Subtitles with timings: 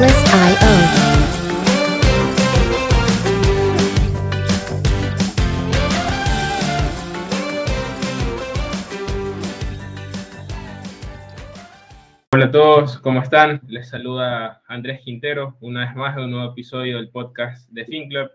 [0.00, 0.08] Hola
[12.44, 13.60] a todos, ¿cómo están?
[13.66, 18.30] Les saluda Andrés Quintero, una vez más de un nuevo episodio del podcast de FinClub.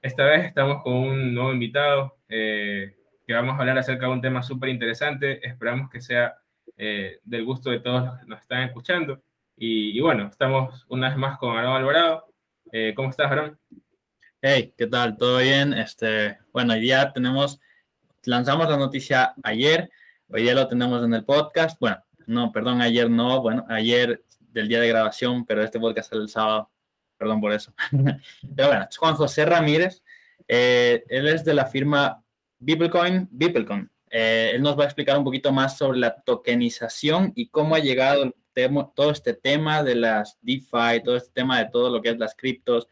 [0.00, 2.96] Esta vez estamos con un nuevo invitado eh,
[3.26, 5.46] que vamos a hablar acerca de un tema súper interesante.
[5.46, 6.34] Esperamos que sea
[6.78, 9.20] eh, del gusto de todos los que nos están escuchando.
[9.56, 12.26] Y, y bueno, estamos una vez más con Aaron Alvarado.
[12.72, 13.58] Eh, ¿Cómo estás, Aaron?
[14.42, 15.16] Hey, ¿qué tal?
[15.16, 15.72] ¿Todo bien?
[15.72, 17.60] Este, bueno, día tenemos,
[18.24, 19.90] lanzamos la noticia ayer,
[20.28, 21.78] hoy día lo tenemos en el podcast.
[21.78, 26.18] Bueno, no, perdón, ayer no, bueno, ayer del día de grabación, pero este podcast es
[26.18, 26.70] el sábado,
[27.16, 27.72] perdón por eso.
[28.56, 30.02] pero bueno, es Juan José Ramírez,
[30.48, 32.22] eh, él es de la firma
[32.58, 33.88] Biblecoin, Biblecoin.
[34.10, 37.80] Eh, él nos va a explicar un poquito más sobre la tokenización y cómo ha
[37.80, 42.00] llegado el tema, todo este tema de las DeFi, todo este tema de todo lo
[42.00, 42.88] que es las criptos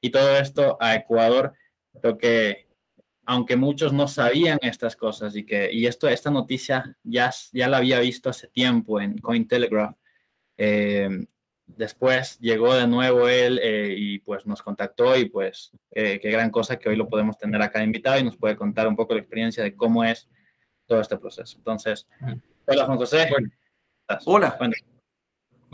[0.00, 1.54] y todo esto a Ecuador.
[2.02, 2.66] Lo que
[3.24, 7.78] aunque muchos no sabían estas cosas y que y esto esta noticia ya, ya la
[7.78, 9.96] había visto hace tiempo en Cointelegraph.
[10.58, 11.26] Eh,
[11.66, 16.78] después llegó de nuevo él eh, y pues nos contactó y pues qué gran cosa
[16.78, 19.64] que hoy lo podemos tener acá invitado y nos puede contar un poco la experiencia
[19.64, 20.28] de cómo es
[20.86, 21.58] todo este proceso.
[21.58, 22.06] Entonces,
[22.66, 23.28] hola Juan José.
[24.24, 24.56] Hola.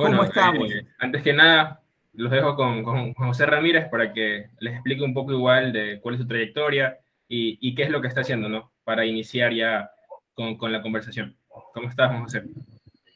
[0.03, 0.71] ¿Cómo estamos?
[0.71, 1.81] Eh, antes que nada,
[2.13, 6.15] los dejo con, con José Ramírez para que les explique un poco igual de cuál
[6.15, 6.99] es su trayectoria,
[7.35, 8.73] y, qué es lo que está haciendo, ¿no?
[8.85, 9.91] Para iniciar ya
[10.35, 11.35] con, con la conversación.
[11.73, 12.43] ¿Cómo estás, Juan José?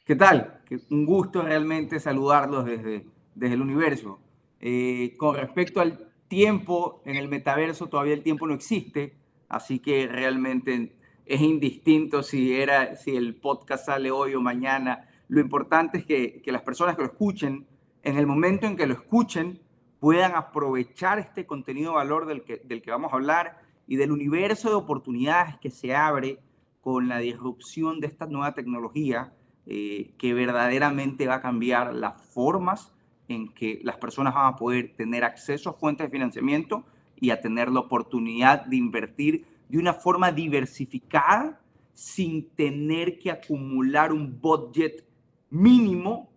[0.05, 0.61] ¿Qué tal?
[0.89, 4.19] Un gusto realmente saludarlos desde, desde el universo.
[4.59, 9.13] Eh, con respecto al tiempo, en el metaverso todavía el tiempo no existe,
[9.49, 15.07] así que realmente es indistinto si, era, si el podcast sale hoy o mañana.
[15.27, 17.65] Lo importante es que, que las personas que lo escuchen,
[18.03, 19.59] en el momento en que lo escuchen,
[19.99, 24.11] puedan aprovechar este contenido de valor del que, del que vamos a hablar y del
[24.11, 26.39] universo de oportunidades que se abre
[26.81, 29.33] con la disrupción de esta nueva tecnología
[29.65, 32.93] eh, que verdaderamente va a cambiar las formas
[33.27, 36.85] en que las personas van a poder tener acceso a fuentes de financiamiento
[37.19, 41.59] y a tener la oportunidad de invertir de una forma diversificada
[41.93, 45.03] sin tener que acumular un budget
[45.49, 46.29] mínimo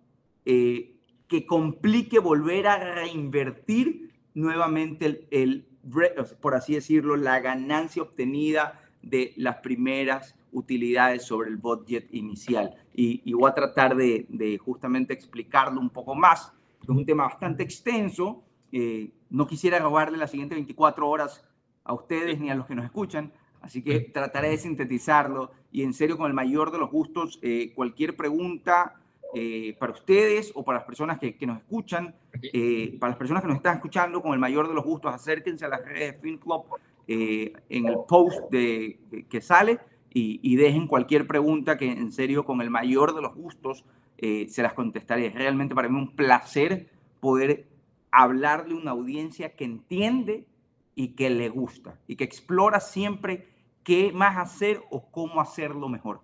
[0.44, 0.96] eh,
[1.28, 5.66] que complique volver a reinvertir nuevamente el,
[6.40, 12.74] por así decirlo, la ganancia obtenida de las primeras utilidades sobre el budget inicial.
[12.94, 16.52] Y, voy a tratar de, justamente explicarlo un poco más.
[16.82, 18.42] Es un tema bastante extenso.
[18.72, 21.44] Eh, no quisiera robarle las siguientes 24 horas
[21.84, 25.94] a ustedes ni a los que nos escuchan, así que trataré de sintetizarlo y en
[25.94, 28.99] serio con el mayor de los gustos, eh, cualquier pregunta
[29.34, 33.48] eh, para ustedes o para las personas que, nos escuchan, eh, para las personas que
[33.48, 36.64] nos están escuchando, con el mayor de los gustos, acérquense a las redes de FinClub
[37.06, 38.98] eh, en el post de,
[39.28, 39.78] que sale
[40.12, 43.84] y, dejen cualquier pregunta que en serio, con el mayor de los gustos,
[44.18, 45.30] se las contestaré.
[45.30, 46.90] realmente para mí un placer
[47.20, 47.68] poder
[48.10, 50.46] hablarle a una audiencia que entiende
[50.94, 53.48] y que le gusta y que explora siempre
[53.82, 56.20] qué más hacer o cómo hacerlo mejor.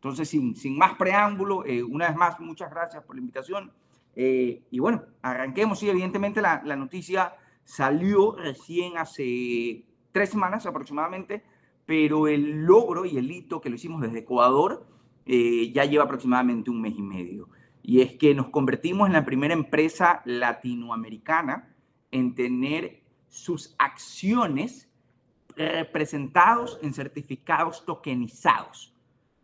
[0.00, 3.70] Entonces, sin, sin más preámbulo, eh, una vez más, muchas gracias por la invitación.
[4.16, 5.78] Eh, y bueno, arranquemos.
[5.78, 7.34] Sí, evidentemente la, la, noticia
[7.64, 11.44] salió recién hace tres semanas aproximadamente,
[11.84, 14.86] pero el logro y el hito que lo hicimos desde Ecuador
[15.26, 17.50] eh, ya lleva aproximadamente un mes y medio.
[17.82, 21.74] Y es que nos convertimos en la primera empresa latinoamericana
[22.10, 24.88] en tener sus acciones
[25.56, 28.94] representados en certificados tokenizados.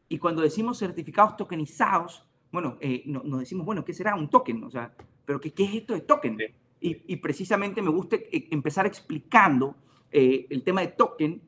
[0.09, 4.63] Y cuando decimos certificados tokenizados, bueno, eh, nos decimos, bueno, ¿qué será un token?
[4.65, 4.95] O sea,
[5.25, 6.39] ¿pero qué, qué es esto de token?
[6.81, 9.75] Y, y, precisamente me gusta eh, empezar explicando
[10.11, 11.43] eh, el tema de token,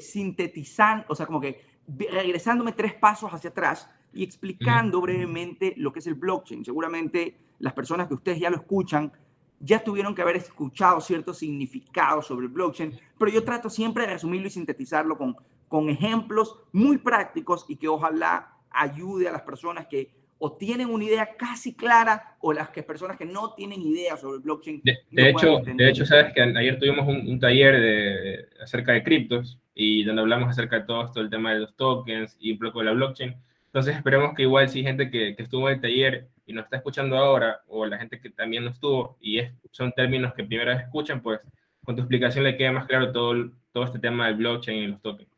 [0.00, 5.98] sintetizando, o sea, como que regresándome tres pasos hacia atrás y explicando brevemente lo que
[5.98, 6.64] es el blockchain.
[6.64, 9.12] Seguramente las personas que ustedes ya lo escuchan
[9.58, 14.14] ya tuvieron que haber escuchado ciertos significados sobre el blockchain, pero yo trato siempre de
[14.14, 15.36] resumirlo y sintetizarlo con,
[15.72, 21.04] con ejemplos muy prácticos y que ojalá ayude a las personas que o tienen una
[21.04, 24.82] idea casi clara o las que personas que no tienen idea sobre el blockchain.
[24.82, 30.04] De, hecho, de hecho, sabes que ayer tuvimos un, taller de, acerca de criptos y
[30.04, 32.84] donde hablamos acerca de todo esto, el tema de los tokens y un poco de
[32.84, 33.34] la blockchain.
[33.64, 36.76] Entonces esperemos que igual si gente que, que, estuvo en el taller y nos está
[36.76, 40.74] escuchando ahora, o la gente que también no estuvo y es, son términos que primera
[40.74, 41.40] vez escuchan, pues
[41.82, 45.00] con tu explicación le quede más claro todo, todo este tema del blockchain y los
[45.00, 45.31] tokens.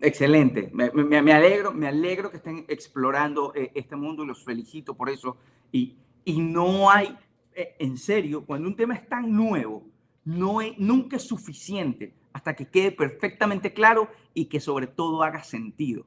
[0.00, 5.10] Excelente, me, alegro, me alegro que estén explorando eh, este mundo y los felicito por
[5.10, 5.38] eso.
[5.72, 7.16] Y, y no hay,
[7.52, 9.84] eh, en serio, cuando un tema es tan nuevo,
[10.24, 15.42] no es, nunca es suficiente hasta que quede perfectamente claro y que sobre todo haga
[15.42, 16.06] sentido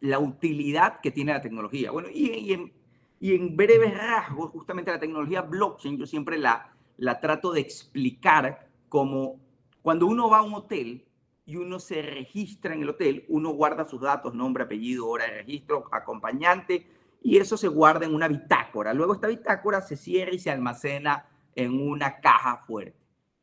[0.00, 1.90] la utilidad que tiene la tecnología.
[1.90, 2.72] Bueno, y, en,
[3.18, 8.68] y en breves rasgos, justamente la tecnología blockchain, yo siempre la, la trato de explicar
[8.90, 9.40] como
[9.80, 11.06] cuando uno va a un hotel
[11.52, 15.32] y uno se registra en el hotel, uno guarda sus datos, nombre, apellido, hora de
[15.32, 16.86] registro, acompañante,
[17.20, 18.94] y eso se guarda en una bitácora.
[18.94, 22.98] Luego esta bitácora se cierra y se almacena en una caja fuerte.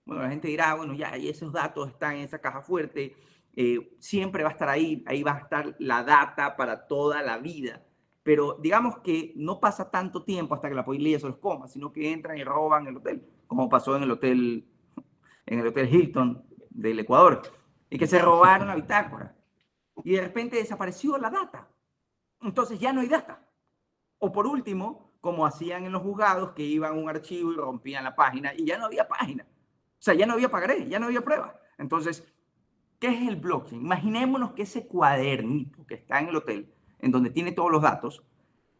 [0.06, 3.15] Bueno, la gente dirá, bueno, ya, y esos datos están en esa caja fuerte,
[3.56, 7.38] eh, siempre va a estar ahí, ahí va a estar la data para toda la
[7.38, 7.85] vida.
[8.23, 11.94] Pero digamos que no pasa tanto tiempo hasta que la policía se los coma, sino
[11.94, 14.67] que entran y roban el hotel, como pasó en el hotel,
[15.45, 17.44] en el hotel Hilton del Ecuador,
[17.89, 19.36] y que se robaron la bitácora.
[20.03, 21.68] Y de repente desapareció la data.
[22.41, 23.45] Entonces ya no hay data.
[24.18, 28.03] O por último, como hacían en los juzgados, que iban a un archivo y rompían
[28.03, 29.45] la página y ya no había página.
[29.45, 31.59] O sea, ya no había pagaré, ya no había prueba.
[31.77, 32.25] Entonces,
[33.00, 33.81] ¿qué es el blockchain?
[33.81, 38.24] Imaginémonos que ese cuadernito que está en el hotel, en donde tiene todos los datos,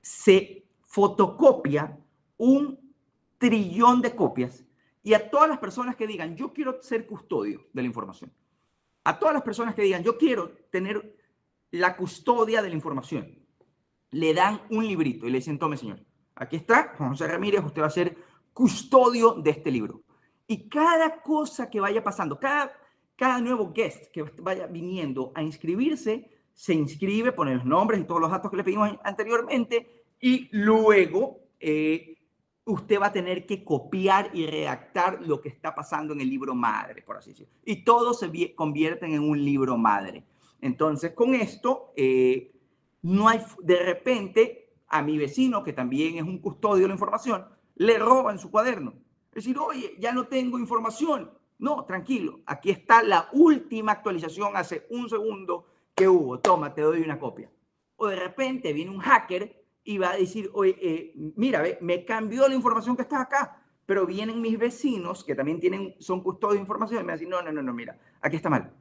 [0.01, 1.97] se fotocopia
[2.38, 2.94] un
[3.38, 4.65] trillón de copias
[5.03, 8.31] y a todas las personas que digan, yo quiero ser custodio de la información,
[9.09, 11.17] a todas las personas que digan, yo quiero tener
[11.71, 13.39] la custodia de la información,
[14.11, 17.88] le dan un librito y le dicen, tome señor, aquí está, José Ramírez, usted va
[17.88, 18.15] a ser
[18.53, 20.03] custodio de este libro.
[20.45, 22.71] Y cada cosa que vaya pasando, cada,
[23.15, 28.21] cada nuevo guest que vaya viniendo a inscribirse, se inscribe, pone los nombres y todos
[28.21, 32.15] los datos que le pedimos anteriormente y luego eh,
[32.71, 36.56] usted va a tener que copiar y redactar lo que está pasando en el libro
[36.56, 37.51] madre, por así decirlo.
[37.66, 40.24] Y todo se convierte en un libro madre.
[40.62, 42.51] Entonces, con esto, eh,
[43.01, 47.45] no hay, de repente, a mi vecino, que también es un custodio de la información,
[47.75, 48.94] le roban su cuaderno.
[49.30, 51.31] Es decir, oye, ya no tengo información.
[51.60, 56.39] No, tranquilo, aquí está la última actualización hace un segundo que hubo.
[56.39, 57.51] Toma, te doy una copia.
[57.98, 62.05] O de repente viene un hacker y va a decir, oye, eh, mira, ve, me
[62.05, 66.55] cambió la información que está acá, pero vienen mis vecinos que también tienen, son custodios
[66.55, 68.71] de información y me dicen, no, no, no, no, mira, aquí está mal.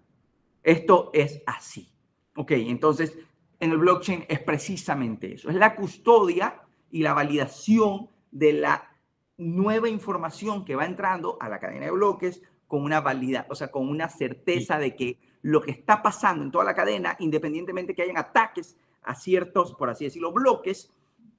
[0.62, 1.90] Esto es así.
[2.36, 3.16] Ok, entonces
[3.60, 8.88] en el blockchain es precisamente eso, es la custodia y la validación de la
[9.36, 13.70] nueva información que va entrando a la cadena de bloques con una validad, o sea,
[13.70, 18.02] con una certeza de que lo que está pasando en toda la cadena, independientemente que
[18.02, 20.92] hayan ataques a ciertos, por así decirlo, bloques,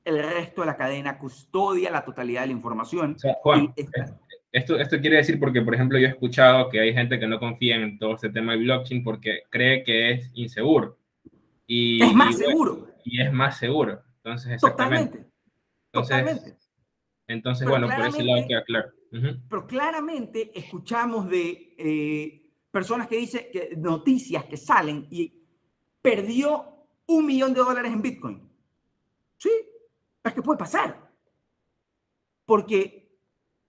[0.05, 3.17] el resto de la cadena custodia la totalidad de la información.
[3.41, 3.73] Juan,
[4.51, 7.39] esto, esto quiere decir porque, por ejemplo, yo he escuchado que hay gente que no
[7.39, 10.97] confía en todo este tema de blockchain porque cree que es inseguro.
[11.67, 12.87] Y, es más seguro.
[13.05, 14.01] Y es más seguro.
[14.17, 15.27] Entonces, exactamente.
[15.91, 16.57] Totalmente.
[17.27, 18.89] Entonces, bueno, por ese lado queda claro.
[19.11, 25.31] Pero claramente escuchamos de eh, personas que dicen, que, noticias que salen y
[26.01, 26.78] perdió
[27.09, 28.47] un millón de dólares en Bitcoin.
[29.37, 29.49] Sí,
[30.23, 31.11] es que puede pasar.
[32.45, 33.19] Porque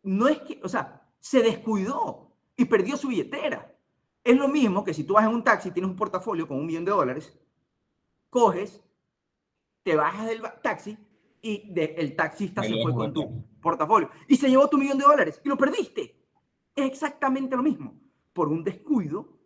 [0.03, 3.75] no es que, o sea, se descuidó y perdió su billetera.
[4.23, 6.59] Es lo mismo que si tú vas en un taxi y tienes un portafolio con
[6.59, 7.39] un millón de dólares,
[8.29, 8.83] coges,
[9.83, 10.99] te bajas del taxi
[11.41, 15.41] y el taxista se fue con tu portafolio y se llevó tu millón de dólares
[15.43, 16.27] y lo perdiste.
[16.77, 17.99] Es exactamente lo mismo.
[18.35, 19.39] Por un descuido,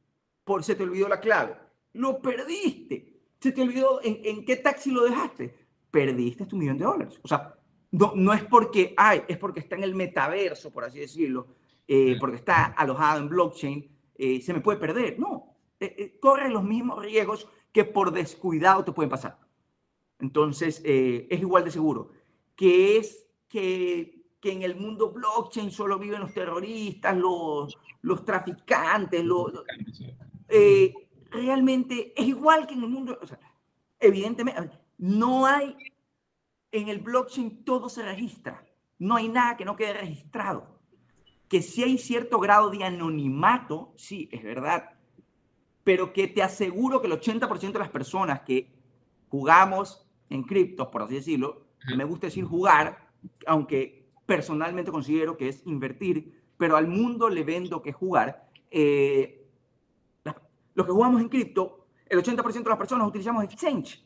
[0.42, 1.56] por se te olvidó la clave.
[1.92, 3.13] Lo perdiste.
[3.44, 5.54] Se te olvidó en, qué taxi lo dejaste.
[5.90, 7.20] Perdiste tu millón de dólares.
[7.22, 7.54] O sea,
[7.90, 11.48] no, no es porque, ay, es porque está en el metaverso, por así decirlo,
[11.86, 15.18] eh, porque está alojado en blockchain, eh, se me puede perder.
[15.18, 19.38] No, eh, corre los mismos riesgos que por descuidado te pueden pasar.
[20.20, 22.12] Entonces, eh, es igual de seguro.
[22.56, 29.22] Que es que, que, en el mundo blockchain solo viven los terroristas, los, los traficantes,
[29.22, 29.52] los,
[30.48, 30.94] eh,
[31.34, 33.38] realmente es igual que en el mundo, o sea,
[34.00, 35.76] evidentemente, no hay,
[36.70, 38.64] en el blockchain todo se registra,
[38.98, 40.80] no hay nada que no quede registrado.
[41.48, 44.90] Que si hay cierto grado de anonimato, sí, es verdad,
[45.82, 48.72] pero que te aseguro que el 80% de las personas que
[49.28, 53.10] jugamos en criptos, por así decirlo, me gusta decir jugar,
[53.46, 58.48] aunque personalmente considero que es invertir, pero al mundo le vendo que jugar.
[58.70, 59.43] Eh,
[60.74, 64.04] los que jugamos en cripto, el 80% de las personas utilizamos exchange.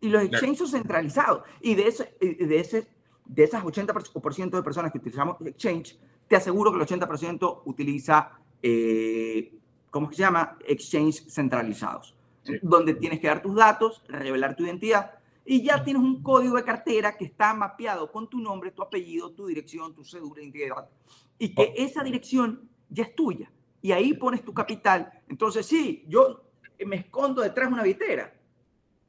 [0.00, 1.42] Y los exchanges son centralizados.
[1.60, 2.88] Y de, ese, de, ese,
[3.24, 8.32] de esas 80% de personas que utilizamos exchange, te aseguro que el 80% utiliza
[8.62, 9.52] eh,
[9.90, 10.58] ¿cómo se llama?
[10.66, 12.14] Exchange centralizados,
[12.60, 15.12] donde tienes que dar tus datos, revelar tu identidad
[15.44, 19.30] y ya tienes un código de cartera que está mapeado con tu nombre, tu apellido,
[19.30, 20.90] tu dirección, tu cédula de identidad.
[21.38, 23.50] Y que esa dirección ya es tuya
[23.82, 25.10] y ahí pones tu capital.
[25.28, 26.44] Entonces, sí, yo
[26.84, 28.34] me escondo detrás de una billetera,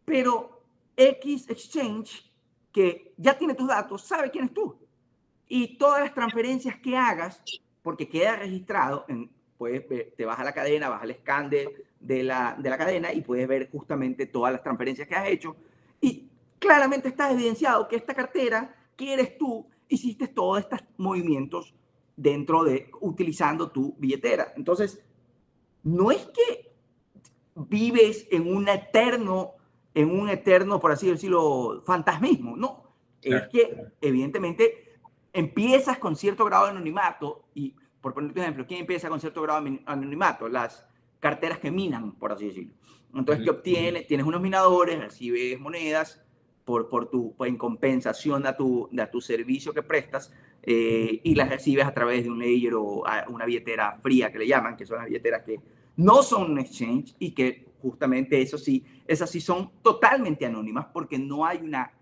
[0.06, 0.62] pero
[0.96, 2.32] X Exchange,
[2.72, 4.78] que ya tiene tus datos, sabe quién es tú.
[5.48, 7.42] Y todas las transferencias que hagas,
[7.82, 12.24] porque queda registrado, en, puedes te vas a la cadena, vas al scan de, de,
[12.24, 15.56] la, de la cadena y puedes ver justamente todas las transferencias que has hecho.
[16.02, 21.74] Y claramente está evidenciado que esta cartera, que eres tú, hiciste todos estos movimientos
[22.18, 24.54] dentro de utilizando tu billetera.
[24.58, 25.02] Entonces,
[25.84, 26.76] no es que
[27.56, 29.52] vives en un eterno,
[29.94, 32.84] en un eterno, por así decirlo, fantasmismo, no.
[33.22, 35.00] Es que, evidentemente,
[35.32, 39.42] empiezas con cierto grado de anonimato y, por ponerte un ejemplo, ¿quién empieza con cierto
[39.42, 40.50] grado de anonimato?
[40.50, 40.86] Las
[41.20, 42.74] carteras que minan, por así decirlo.
[43.14, 44.08] Entonces, ¿qué obtienes?
[44.08, 46.24] Tienes unos minadores, recibes monedas,
[46.68, 51.48] por, por tu en compensación a tu, a tu servicio que prestas eh, y las
[51.48, 54.98] recibes a través de un layer o una billetera fría que le llaman, que son
[54.98, 55.62] las billeteras que
[55.96, 61.18] no son un exchange y que justamente eso sí, esas sí son totalmente anónimas porque
[61.18, 61.94] no hay una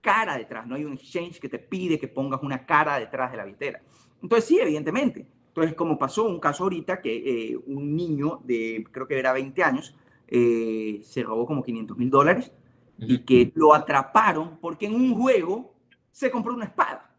[0.00, 3.36] cara detrás, no hay un exchange que te pide que pongas una cara detrás de
[3.36, 3.80] la billetera.
[4.20, 5.28] Entonces sí, evidentemente.
[5.46, 9.62] Entonces, como pasó un caso ahorita que eh, un niño de, creo que era 20
[9.62, 9.94] años,
[10.26, 12.52] eh, se robó como 500 mil dólares
[12.98, 15.74] y que lo atraparon porque en un juego
[16.10, 17.10] se compró una espada.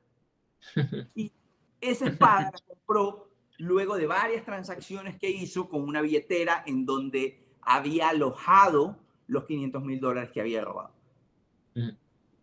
[1.16, 1.32] Y
[1.80, 7.48] esa espada la compró luego de varias transacciones que hizo con una billetera en donde
[7.62, 10.92] había alojado los 500 mil dólares que había robado.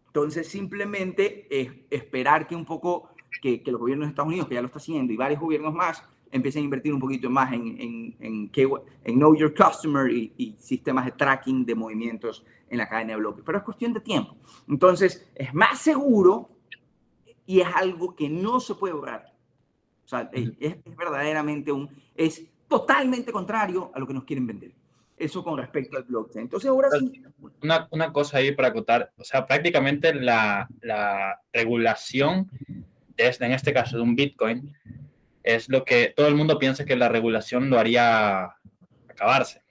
[0.07, 3.11] Entonces, simplemente es esperar que un poco,
[3.43, 5.75] que, que los gobiernos de Estados Unidos, que ya lo está haciendo, y varios gobiernos
[5.75, 6.02] más,
[6.37, 10.57] empiecen a invertir un poquito más en, en, en, en Know Your Customer y, y,
[10.59, 13.43] sistemas de tracking de movimientos en la cadena de bloques.
[13.45, 14.37] Pero es cuestión de tiempo.
[14.69, 16.50] Entonces, es más seguro
[17.47, 19.33] y es algo que no se puede borrar.
[20.05, 21.88] O sea, es, es, verdaderamente un...
[22.14, 24.73] Es totalmente contrario a lo que nos quieren vender.
[25.16, 26.45] Eso con respecto al blockchain.
[26.45, 27.23] Entonces, ahora sí...
[27.62, 29.12] Una, una cosa ahí para acotar.
[29.16, 32.50] O sea, prácticamente la, la regulación,
[33.16, 34.73] de, este, en este caso de un Bitcoin,
[35.47, 38.57] es lo que todo el mundo piensa que la regulación lo haría
[39.09, 39.62] acabarse.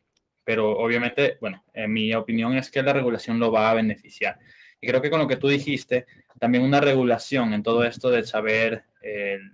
[0.46, 4.39] Pero obviamente, bueno, en mi opinión es que la regulación lo va a beneficiar.
[4.79, 6.05] Y creo que con lo que tú dijiste,
[6.39, 9.51] también una regulación en todo esto de saber el,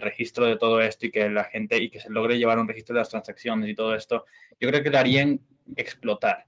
[0.00, 2.94] registro de todo esto y que la gente y que se logre llevar un registro
[2.94, 4.24] de las transacciones y todo esto,
[4.60, 5.40] yo creo que lo harían
[5.76, 6.46] explotar.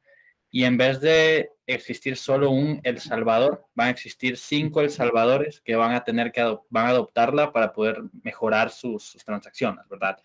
[0.55, 5.61] Y en vez de existir solo un El Salvador, van a existir cinco El Salvadores
[5.61, 10.17] que van a tener que van a adoptarla para poder mejorar sus, sus transacciones, ¿verdad?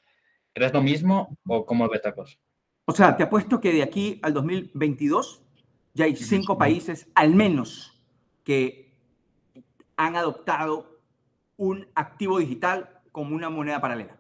[0.53, 2.37] ¿Crees lo mismo o cómo ves la cosa?
[2.85, 5.41] O sea, te apuesto que de aquí al 2022
[5.95, 7.99] ya hay cinco países al menos
[8.43, 8.93] que
[9.97, 11.01] han adoptado
[11.57, 14.19] un activo digital como una moneda paralela.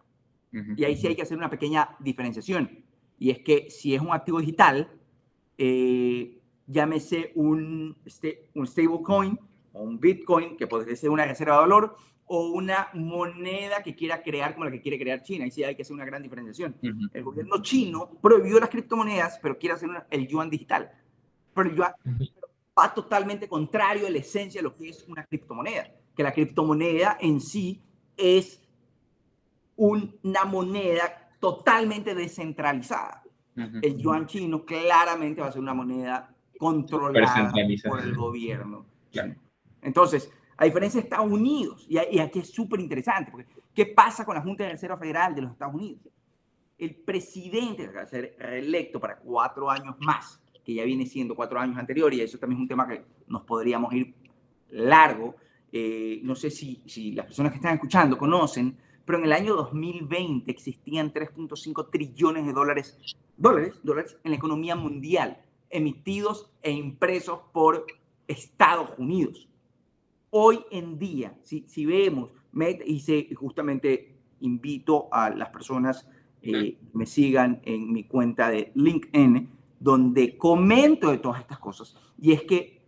[0.53, 0.73] Uh -huh.
[0.75, 2.83] Y ahí sí hay que hacer una pequeña diferenciación.
[3.19, 4.98] Y es que si es un activo digital,
[5.59, 7.97] eh, llámese un,
[8.55, 9.37] un stablecoin
[9.73, 11.95] o un bitcoin, que podría ser una reserva de valor,
[12.31, 15.45] o una moneda que quiera crear como la que quiere crear China.
[15.45, 16.75] Y sí hay que hacer una gran diferenciación.
[16.81, 17.09] Uh -huh.
[17.13, 20.91] El gobierno chino prohibió las criptomonedas, pero quiere hacer una, el yuan digital.
[21.53, 22.31] Pero el yuan uh -huh.
[22.79, 25.91] va totalmente contrario a la esencia de lo que es una criptomoneda.
[26.15, 27.81] Que la criptomoneda en sí
[28.15, 28.61] es
[29.75, 33.23] una moneda totalmente descentralizada.
[33.81, 37.51] El yuan chino claramente va a ser una moneda controlada
[37.87, 38.85] por el gobierno.
[39.11, 39.35] Claro.
[39.81, 44.35] Entonces, a diferencia de Estados Unidos, y, aquí es súper interesante, porque ¿qué pasa con
[44.35, 46.01] la Junta de Reserva Federal de los Estados Unidos?
[46.77, 51.59] El presidente va a ser reelecto para cuatro años más, que ya viene siendo cuatro
[51.59, 54.13] años anteriores, y eso también es un tema que nos podríamos ir
[54.71, 55.35] largo.
[55.71, 59.55] Eh, no sé si, si las personas que están escuchando conocen, pero en el año
[59.55, 62.97] 2020 existían 3.5 trillones de dólares,
[63.39, 67.87] dólares, dólares en la economía mundial, emitidos e impresos por
[68.27, 69.47] Estados Unidos.
[70.29, 76.07] Hoy en día, si, si vemos, me, y justamente invito a las personas
[76.41, 81.95] eh, que me sigan en mi cuenta de LinkedIn, donde comento de todas estas cosas,
[82.19, 82.79] y es que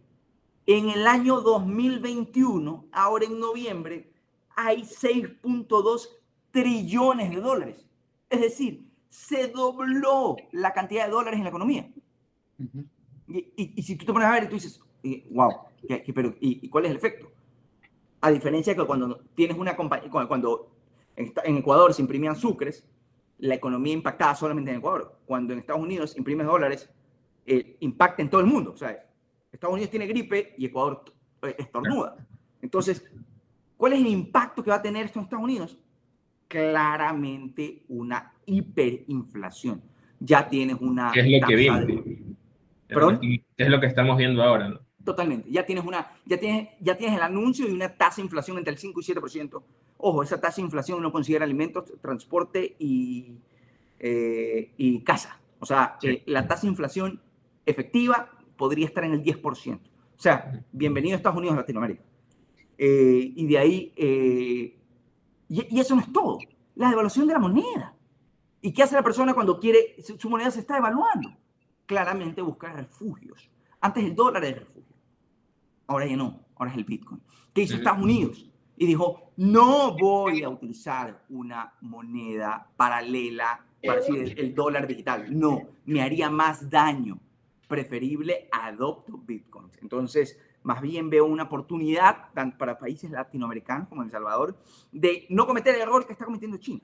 [0.66, 4.12] en el año 2021, ahora en noviembre,
[4.56, 6.10] hay 6.2
[6.52, 7.86] trillones de dólares.
[8.30, 11.92] Es decir, se dobló la cantidad de dólares en la economía.
[12.58, 12.86] Uh -huh.
[13.28, 14.80] y, y, y, si tú te pones a ver y tú dices,
[15.30, 15.52] wow,
[15.88, 17.30] ¿qué, qué, pero, y, cuál es el efecto?
[18.22, 20.72] A diferencia de que cuando tienes una compañía, cuando
[21.16, 22.86] en Ecuador se imprimían sucres,
[23.40, 25.20] la economía impactaba solamente en Ecuador.
[25.26, 26.90] Cuando en Estados Unidos imprimes dólares,
[27.46, 28.72] eh, impacta en todo el mundo.
[28.72, 29.06] O sea,
[29.52, 31.04] Estados Unidos tiene gripe y Ecuador
[31.42, 32.16] eh, estornuda.
[32.62, 33.04] Entonces,
[33.76, 35.78] ¿cuál es el impacto que va a tener esto en Estados Unidos?
[36.52, 39.82] Claramente una hiperinflación.
[40.20, 41.10] Ya tienes una...
[41.14, 42.04] ¿Qué es lo que viene?
[42.90, 43.22] ¿Perdón?
[43.22, 44.68] ¿Qué es lo que estamos viendo ahora?
[44.68, 44.82] ¿no?
[45.06, 45.50] Totalmente.
[45.50, 48.74] Ya tienes, una, ya, tienes, ya tienes el anuncio de una tasa de inflación entre
[48.74, 49.64] el 5 y 7%.
[49.98, 53.38] Ojo, esa tasa de inflación no considera alimentos, transporte y,
[53.98, 55.40] eh, y casa.
[55.60, 57.22] O sea, eh, la tasa de inflación
[57.66, 59.80] efectiva podría estar en el 10%.
[59.80, 59.80] O
[60.18, 62.04] sea, bienvenido a Estados Unidos, Latinoamérica.
[62.78, 63.94] Eh, y de ahí,
[65.52, 66.40] y, eso no es todo.
[66.76, 67.94] La devaluación de la moneda.
[68.62, 71.36] ¿Y qué hace la persona cuando quiere, su, moneda se está devaluando?
[71.86, 73.50] Claramente busca refugios.
[73.82, 74.96] Antes el dólar era refugio
[75.88, 77.22] Ahora ya no, ahora es el Bitcoin.
[77.54, 78.50] ¿Qué hizo Estados Unidos?
[78.78, 85.38] Y dijo, no voy a utilizar una moneda paralela para decir el, dólar digital.
[85.38, 87.20] No, me haría más daño.
[87.68, 89.70] Preferible adopto Bitcoin.
[89.82, 94.58] Entonces, más bien veo una oportunidad para países latinoamericanos como El Salvador
[94.92, 96.82] de no cometer el error que está cometiendo China,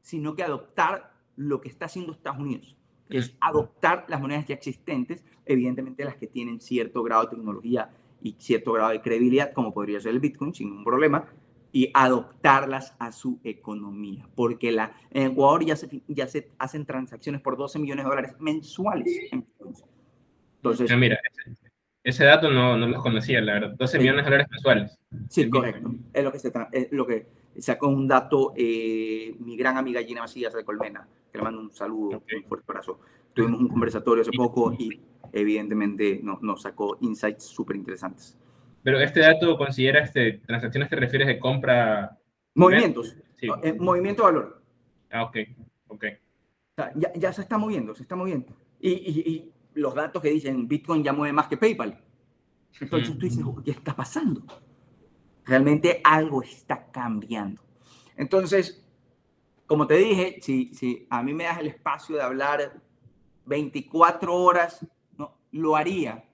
[0.00, 2.76] sino que adoptar lo que está haciendo Estados Unidos,
[3.08, 7.90] que es adoptar las monedas ya existentes, evidentemente las que tienen cierto grado de tecnología
[8.22, 11.26] y cierto grado de credibilidad, como podría ser el Bitcoin, sin ningún problema,
[11.72, 14.28] y adoptarlas a su economía.
[14.34, 18.34] Porque la, en Ecuador ya se, ya se hacen transacciones por 12 millones de dólares
[18.38, 19.30] mensuales.
[19.32, 21.18] Entonces, ah, mira,
[22.04, 23.74] ese, dato no, no lo conocía, la verdad.
[23.76, 24.98] 12 millones de dólares mensuales.
[25.30, 25.90] Sí, correcto.
[26.12, 27.26] Es lo que, se, es lo que
[27.58, 31.72] sacó un dato eh, mi gran amiga Gina Macías de Colmena, que le mando un
[31.72, 33.00] saludo, un fuerte abrazo.
[33.32, 35.00] Tuvimos un conversatorio hace poco y
[35.32, 38.36] evidentemente no, nos sacó insights súper interesantes.
[38.82, 42.18] Pero este dato considera este, transacciones, ¿te refieres de compra?
[42.54, 43.16] Movimientos.
[43.40, 43.48] Sí.
[43.62, 44.62] Eh, movimiento de valor.
[45.10, 45.36] Ah, ok,
[45.88, 46.04] ok.
[46.96, 48.54] ya, ya, se está moviendo, se está moviendo.
[48.80, 52.00] Y, y, los datos que dicen Bitcoin ya mueve más que PayPal.
[52.80, 54.42] Entonces tú dices, ¿qué está pasando?
[55.44, 57.62] Realmente algo está cambiando.
[58.16, 58.84] Entonces,
[59.66, 62.80] como te dije, si, si a mí me das el espacio de hablar
[63.46, 64.86] 24 horas
[65.52, 66.24] lo haría.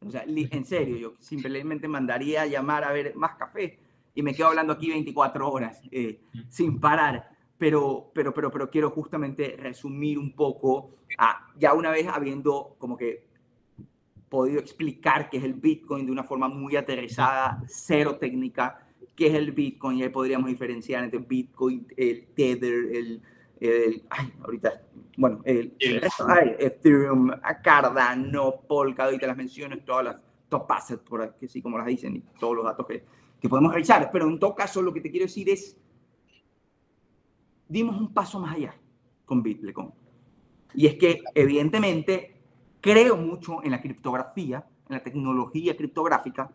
[0.00, 3.80] O sea, en serio, yo simplemente mandaría a llamar a ver más café
[4.14, 7.30] y me quedo hablando aquí 24 horas eh, sin parar.
[7.58, 12.96] Pero, pero, pero, pero quiero justamente resumir un poco, a, ya una vez habiendo como
[12.96, 13.26] que
[14.28, 19.34] podido explicar qué es el Bitcoin de una forma muy aterrizada, cero técnica, qué es
[19.34, 23.22] el Bitcoin, y ahí podríamos diferenciar entre Bitcoin, el Tether, el,
[23.58, 24.82] el, ay, ahorita,
[25.16, 25.74] bueno, el,
[26.58, 27.30] Ethereum,
[27.62, 31.86] Cardano, Polkadot, y te las menciono, todas las top assets, por aquí, sí, como las
[31.86, 33.04] dicen, y todos los datos que,
[33.40, 34.10] que podemos revisar.
[34.12, 35.76] Pero en todo caso, lo que te quiero decir es,
[37.68, 38.74] dimos un paso más allá
[39.24, 39.92] con Bitlecon.
[40.74, 42.40] Y es que, evidentemente,
[42.80, 46.50] creo mucho en la criptografía, en la tecnología criptográfica,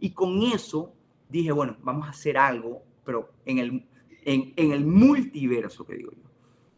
[0.00, 0.92] y con eso
[1.28, 3.86] dije, bueno, vamos a hacer algo, pero en el,
[4.24, 6.24] en, en el multiverso, que digo yo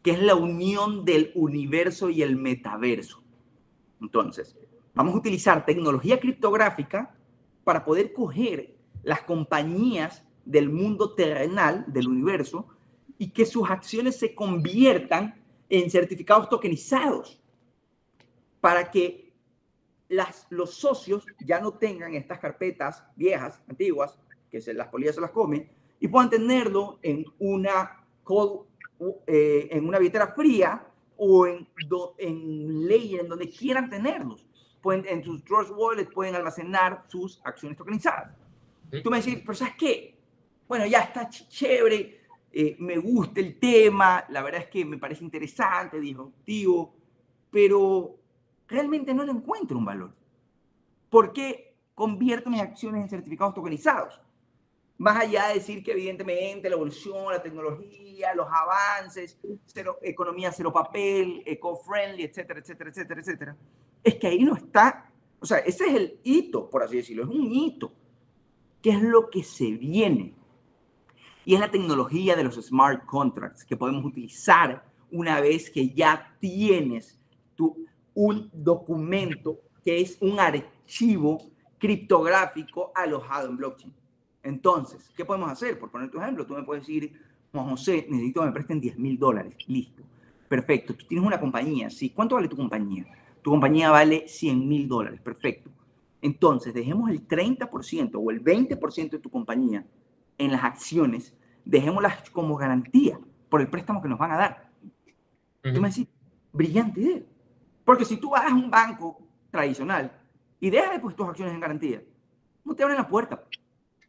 [0.07, 3.25] que es la unión del universo y el metaverso.
[4.01, 4.57] Entonces,
[4.95, 7.13] vamos a utilizar tecnología criptográfica
[7.65, 12.69] para poder coger las compañías del mundo terrenal, del universo,
[13.19, 17.41] y que sus acciones se conviertan en certificados tokenizados
[18.61, 19.33] para que
[20.09, 24.19] las, los socios ya no tengan estas carpetas viejas, antiguas,
[24.51, 28.67] que se, las polillas se las comen, y puedan tenerlo en una code
[29.27, 31.69] eh, en una billetera fría o en,
[32.19, 34.47] en ley, en donde quieran tenerlos.
[34.81, 38.35] Pueden, en sus Trust Wallet pueden almacenar sus acciones tokenizadas.
[39.03, 40.17] Tú me decís, pero ¿sabes qué?
[40.69, 45.25] Bueno, ya está chévere, eh, me gusta el tema, la verdad es que me parece
[45.25, 46.95] interesante, disruptivo,
[47.51, 48.17] pero
[48.69, 50.15] realmente no le encuentro un valor.
[51.11, 54.21] ¿Por qué convierto mis acciones en certificados tokenizados?
[54.99, 60.73] Más allá de decir que evidentemente la evolución, la tecnología, los avances, cero, economía cero
[60.73, 63.57] papel, eco-friendly, etcétera, etcétera, etcétera, etcétera,
[64.03, 67.29] es que ahí no está, o sea, ese es el hito, por así decirlo, es
[67.29, 67.93] un hito.
[68.81, 70.36] ¿Qué es lo que se viene?
[71.47, 76.37] Y es la tecnología de los smart contracts que podemos utilizar una vez que ya
[76.41, 77.21] tienes
[77.55, 81.39] tu, un documento que es un archivo
[81.79, 83.95] criptográfico alojado en blockchain.
[84.43, 85.79] Entonces, ¿qué podemos hacer?
[85.79, 87.13] Por poner tu ejemplo, tú me puedes decir,
[87.53, 89.55] Juan José, necesito que me presten 10 mil dólares.
[89.69, 90.03] Listo.
[90.49, 90.97] Perfecto.
[90.97, 91.91] Tú tienes una compañía.
[91.91, 92.11] Sí.
[92.11, 93.07] ¿Cuánto vale tu compañía?
[93.41, 95.21] Tu compañía vale 100 mil dólares.
[95.21, 95.71] Perfecto.
[96.21, 99.87] Entonces, dejemos el 30% o el 20% de tu compañía
[100.39, 103.19] en las acciones, dejémoslas como garantía
[103.49, 104.71] por el préstamo que nos van a dar.
[105.63, 106.07] Tú me decís,
[106.53, 107.23] brillante idea.
[107.85, 109.21] Porque si tú vas a un banco
[109.51, 110.13] tradicional
[110.61, 112.03] y déjale pues tus acciones en garantía.
[112.65, 113.45] No te abren la puerta.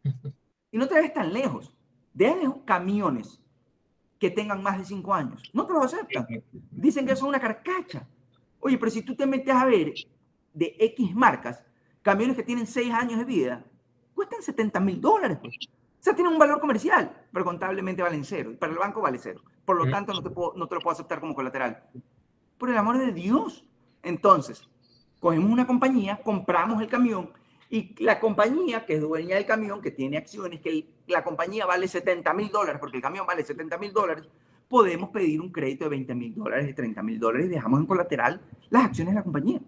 [0.69, 1.73] Y no te ves tan lejos.
[2.13, 3.41] Déjale camiones
[4.19, 5.41] que tengan más de cinco años.
[5.53, 6.27] No te los aceptan.
[6.71, 8.05] Dicen que son una carcacha.
[8.59, 9.93] Oye, pero si tú te metes a ver
[10.53, 11.63] de X marcas,
[12.01, 13.65] camiones que tienen seis años de vida,
[14.13, 15.37] cuestan 70 mil dólares.
[15.41, 15.55] Pues.
[16.07, 18.51] Sea, tienen un valor comercial, pero contablemente valen cero.
[18.51, 19.41] Y para el banco vale cero.
[19.65, 21.83] Por lo tanto, no te, puedo, no te lo puedo aceptar como colateral.
[22.57, 23.65] Por el amor de Dios.
[24.03, 24.69] Entonces,
[25.19, 27.31] cogemos una compañía, compramos el camión
[27.69, 31.89] y la compañía que es dueña del camión, que tiene acciones, que la compañía vale
[31.89, 34.23] 70 mil dólares, porque el camión vale 70 mil dólares,
[34.69, 37.85] podemos pedir un crédito de 20 mil dólares, de 30 mil dólares y dejamos en
[37.85, 38.39] colateral
[38.69, 39.59] las acciones de la compañía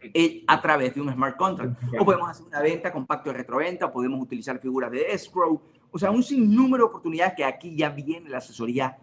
[0.00, 1.80] eh, a través de un smart contract.
[1.98, 5.98] O podemos hacer una venta con pacto de retroventa, podemos utilizar figuras de escrow, o
[5.98, 8.98] sea, un sinnúmero de oportunidades que aquí ya viene la asesoría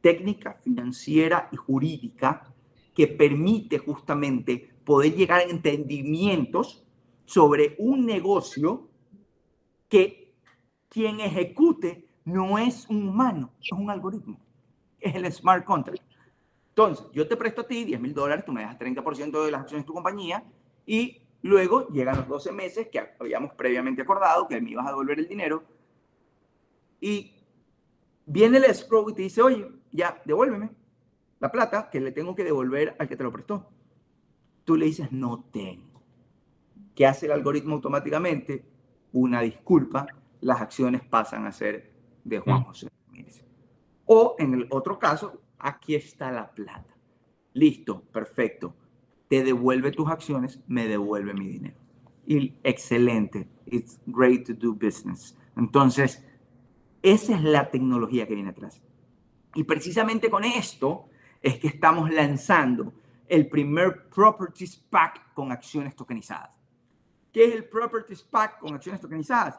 [0.00, 2.52] técnica, financiera y jurídica
[2.94, 6.84] que permite justamente poder llegar a entendimientos
[7.24, 8.88] sobre un negocio
[9.88, 10.32] que
[10.88, 14.40] quien ejecute no es un humano, es un algoritmo,
[14.98, 16.02] es el smart contract.
[16.80, 19.60] Entonces, yo te presto a ti 10 mil dólares, tú me das 30% de las
[19.60, 20.42] acciones de tu compañía
[20.86, 25.18] y luego llegan los 12 meses que habíamos previamente acordado que me ibas a devolver
[25.18, 25.62] el dinero
[26.98, 27.34] y
[28.24, 30.70] viene el escrow y te dice, oye, ya, devuélveme
[31.38, 33.70] la plata que le tengo que devolver al que te lo prestó.
[34.64, 36.02] Tú le dices, no tengo.
[36.94, 38.64] ¿Qué hace el algoritmo automáticamente?
[39.12, 40.06] Una disculpa,
[40.40, 41.92] las acciones pasan a ser
[42.24, 42.64] de Juan mm.
[42.64, 42.88] José
[44.06, 46.96] O en el otro caso, aquí está la plata.
[47.52, 48.74] Listo, perfecto.
[49.28, 51.76] Te devuelve tus acciones, me devuelve mi dinero.
[52.26, 53.48] Y excelente.
[53.66, 55.36] It's great to do business.
[55.56, 56.24] Entonces,
[57.02, 58.82] esa es la tecnología que viene atrás.
[59.54, 61.08] Y precisamente con esto
[61.42, 62.92] es que estamos lanzando
[63.28, 66.58] el primer Properties Pack con acciones tokenizadas.
[67.32, 69.56] ¿Qué es el Properties Pack con acciones tokenizadas?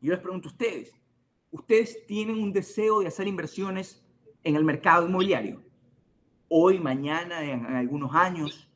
[0.00, 0.94] Yo les pregunto a ustedes,
[1.50, 4.05] ¿ustedes tienen un deseo de hacer inversiones
[4.46, 5.60] en el mercado inmobiliario?
[6.48, 8.68] Hoy, mañana, en, algunos años.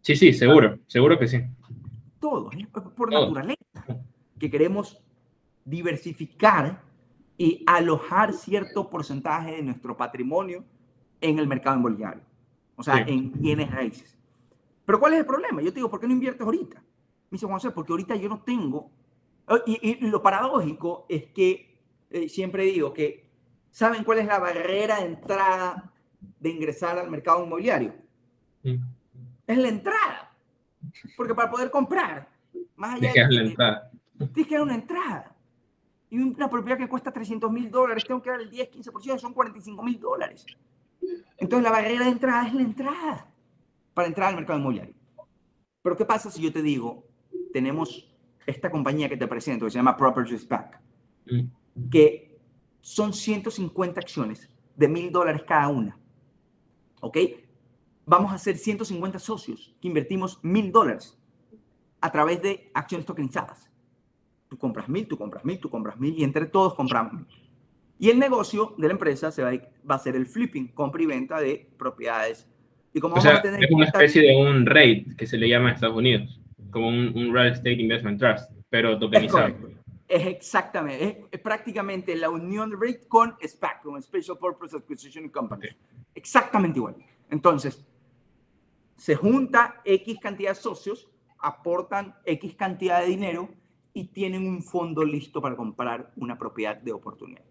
[0.00, 1.42] Sí, sí, seguro, seguro que sí.
[2.20, 2.68] Todos, ¿eh?
[2.96, 3.58] por naturaleza,
[4.38, 5.02] que queremos
[5.64, 6.80] diversificar
[7.36, 10.64] y alojar cierto porcentaje de nuestro patrimonio
[11.20, 12.22] en el mercado inmobiliario,
[12.76, 14.16] o sea, en bienes raíces.
[14.86, 15.60] Pero ¿cuál es el problema?
[15.60, 16.78] Yo te digo, ¿por qué no inviertes ahorita?
[16.78, 18.90] Me dice Juan José, porque ahorita yo no tengo.
[19.46, 21.80] Oh, y, lo paradójico es que
[22.10, 23.23] eh, siempre digo que,
[23.74, 25.92] ¿saben cuál es la barrera de entrada
[26.38, 27.92] de ingresar al mercado inmobiliario?
[28.62, 30.32] Es la entrada.
[31.16, 32.28] Porque para poder comprar,
[32.76, 33.56] más allá de.
[34.32, 35.34] Tienes que dar una entrada
[36.08, 39.34] y una propiedad que cuesta 300 mil dólares, tengo que dar el 10, 15%, son
[39.34, 40.46] 45 mil dólares.
[41.36, 43.26] Entonces la barrera de entrada es la entrada
[43.92, 44.94] para entrar al mercado inmobiliario.
[45.82, 47.04] Pero ¿qué pasa si yo te digo,
[47.52, 48.08] tenemos
[48.46, 50.80] esta compañía que te presento, que se llama Properties Pack,
[51.26, 51.90] mm.
[51.90, 52.23] que
[52.84, 55.98] son 150 acciones de mil dólares cada una.
[57.00, 57.16] ¿Ok?
[58.04, 61.18] Vamos a ser 150 socios que invertimos mil dólares
[62.02, 63.70] a través de acciones tokenizadas.
[64.50, 67.26] Tú compras mil, tú compras mil, tú compras mil y entre todos compramos mil.
[67.98, 69.58] Y el negocio de la empresa se va a,
[69.90, 72.46] va a ser el flipping, compra y venta de propiedades.
[72.92, 75.76] Y como o sea, es una especie de un REIT que se le llama en
[75.76, 76.38] Estados Unidos,
[76.70, 79.48] como un, Real Estate Investment Trust, pero tokenizado.
[79.48, 85.68] Es, exactamente, es, prácticamente la unión de REIT con SPAC, con Special Purpose Acquisition Company.
[86.14, 86.96] Exactamente igual.
[87.30, 87.84] Entonces,
[88.96, 93.48] se junta X cantidad de socios, aportan X cantidad de dinero
[93.92, 97.44] y tienen un fondo listo para comprar una propiedad de oportunidad.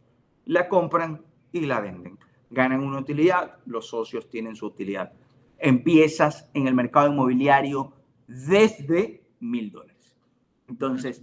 [0.46, 2.18] La compran y la venden.
[2.50, 5.14] Ganan una utilidad, los socios tienen su utilidad.
[5.58, 7.94] Empiezas en el mercado inmobiliario
[8.28, 10.16] desde mil dólares.
[10.68, 11.22] Entonces,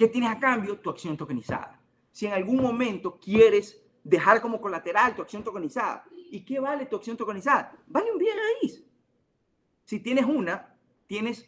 [0.00, 0.78] ¿qué tienes a cambio?
[0.78, 1.78] Tu acción tokenizada.
[2.10, 6.96] Si en algún momento quieres dejar como colateral tu acción tokenizada, ¿y qué vale tu
[6.96, 7.76] acción tokenizada?
[7.86, 8.82] Vale un bien raíz.
[9.84, 10.74] Si tienes una,
[11.06, 11.46] tienes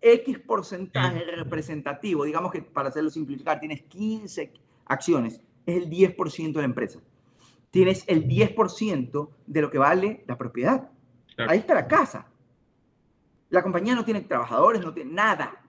[0.00, 4.52] X porcentaje representativo, digamos que para hacerlo simplificar, tienes 15
[4.86, 6.98] acciones, es el 10% de la empresa.
[7.70, 10.90] Tienes el 10% de lo que vale la propiedad.
[11.46, 12.26] Ahí está la casa.
[13.48, 15.64] La compañía no tiene trabajadores, no tiene nada.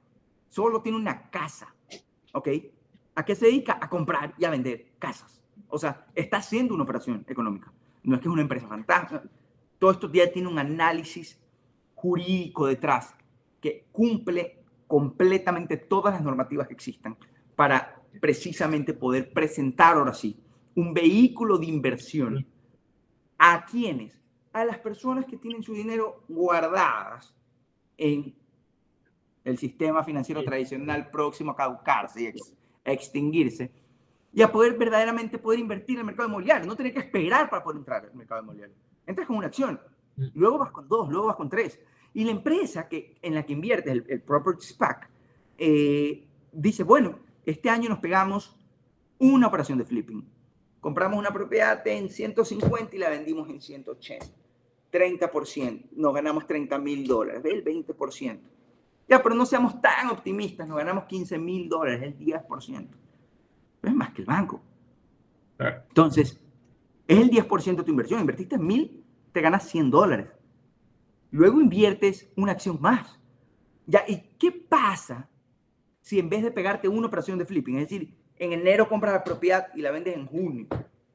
[0.50, 1.76] Solo tiene una casa.
[2.34, 2.50] ¿Ok?
[3.16, 3.78] ¿A qué se dedica?
[3.82, 5.42] A comprar y a vender casas.
[5.68, 7.72] O sea, está haciendo una operación económica.
[8.04, 9.24] No es que es una empresa fantástica.
[9.80, 11.40] Todo esto ya tiene un análisis
[11.96, 13.16] jurídico detrás
[13.60, 17.18] que cumple completamente todas las normativas que existan
[17.56, 20.38] para precisamente poder presentar ahora sí
[20.76, 22.48] un vehículo de inversión
[23.38, 24.20] a quienes,
[24.54, 27.36] a las personas que tienen su dinero guardadas
[27.98, 28.36] en
[29.44, 32.28] el sistema financiero tradicional próximo a caducarse y
[32.90, 33.72] a extinguirse,
[34.34, 37.64] y a poder verdaderamente poder invertir en el mercado inmobiliario, no tener que esperar para
[37.64, 38.76] poder entrar al mercado inmobiliario.
[39.06, 39.80] Entras con una acción,
[40.16, 40.28] mm.
[40.36, 41.80] luego vas con dos, luego vas con tres.
[42.14, 45.10] Y la empresa que, en la que inviertes, el, el Property SPAC,
[45.58, 48.56] eh, dice, bueno, este año nos pegamos
[49.20, 50.28] una operación de flipping.
[50.80, 54.26] Compramos una propiedad en 150 y la vendimos en 180.
[54.92, 58.40] 30%, nos ganamos 30 mil dólares, el 20%.
[59.12, 62.88] Ya, pero no seamos tan optimistas, nos ganamos 15 mil dólares, el 10%
[63.84, 64.62] es más que el banco.
[65.60, 66.40] Entonces,
[67.06, 68.22] es el 10% de tu inversión.
[68.22, 70.28] Invertiste mil, te ganas 100 dólares.
[71.32, 73.20] Luego inviertes una acción más.
[73.86, 75.30] Ya, ¿y qué pasa
[76.00, 79.26] si en vez de pegarte una operación de flipping, es decir, en enero compras la
[79.26, 80.68] propiedad y la vendes en junio,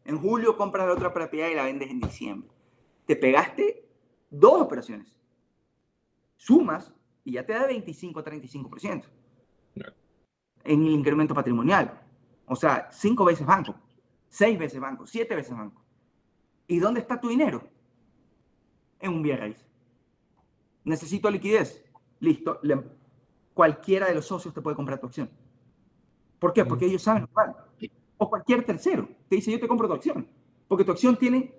[0.05, 2.51] en julio compras la otra propiedad y la vendes en diciembre?
[3.07, 3.89] Te pegaste
[4.29, 5.17] dos operaciones.
[6.37, 6.93] Sumas
[7.27, 9.05] y ya te da 25 a 35%
[10.63, 12.01] en el incremento patrimonial.
[12.47, 13.75] O sea, cinco veces banco,
[14.29, 15.85] seis veces banco, siete veces banco.
[16.69, 17.69] ¿Y dónde está tu dinero?
[19.01, 19.67] En un bien raíz.
[20.85, 21.85] Necesito liquidez.
[22.21, 22.61] Listo.
[23.53, 25.29] cualquiera de los socios te puede comprar tu acción.
[26.39, 26.65] ¿Por qué?
[26.65, 27.55] Porque ellos saben lo vale.
[28.19, 30.29] O cualquier tercero te dice, yo te compro tu acción.
[30.69, 31.57] Porque tu acción tiene,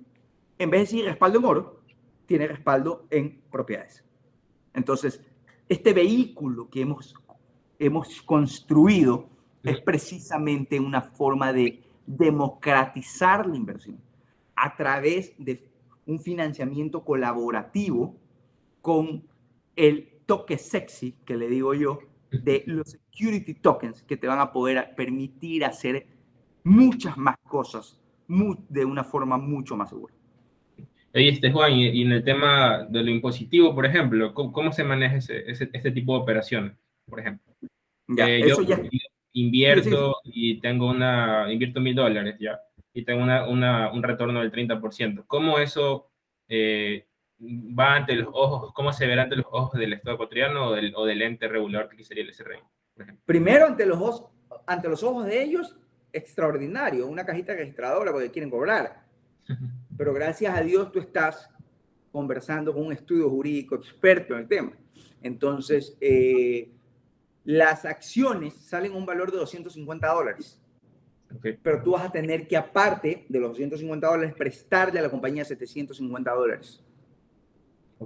[0.57, 1.81] en vez de decir respaldo en oro,
[2.25, 4.05] tiene respaldo en propiedades.
[4.73, 5.21] Entonces,
[5.69, 7.13] este vehículo que hemos,
[7.79, 9.29] hemos construido
[9.63, 13.99] es precisamente una forma de democratizar la inversión
[14.55, 15.69] a través de
[16.05, 18.15] un financiamiento colaborativo
[18.81, 19.23] con
[19.75, 21.99] el toque sexy, que le digo yo,
[22.31, 26.07] de los security tokens que te van a poder permitir hacer
[26.63, 30.13] muchas más cosas de una forma mucho más segura.
[31.17, 35.15] Oye, este Juan, y, en el tema de lo impositivo, por ejemplo, ¿cómo, se maneja
[35.15, 36.77] ese, este tipo de operaciones,
[37.09, 37.55] por ejemplo?
[38.07, 38.79] Ya, eh, eso ya
[39.33, 42.59] invierto y tengo una, invierto mil dólares ya,
[42.93, 45.23] y tengo una, una, un retorno del 30%.
[45.25, 46.11] ¿Cómo eso
[46.47, 47.07] eh,
[47.41, 50.93] va ante los ojos, cómo se verá ante los ojos del Estado ecuatoriano o del,
[50.95, 52.59] o del ente regulador que sería el SRI?
[53.25, 54.29] Primero, ante los, ojos,
[54.67, 55.75] ante los ojos de ellos,
[56.13, 59.03] extraordinario, una cajita registradora porque quieren cobrar.
[59.97, 61.49] Pero gracias a Dios tú estás
[62.11, 64.71] conversando con un estudio jurídico experto en el tema.
[65.21, 66.71] Entonces, eh,
[67.43, 70.61] las acciones salen a un valor de 250 dólares.
[71.41, 75.43] Pero tú vas a tener que, aparte de los 250 dólares, prestarle a la compañía
[75.43, 76.83] 750 dólares.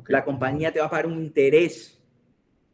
[0.08, 2.02] La compañía te va a pagar un interés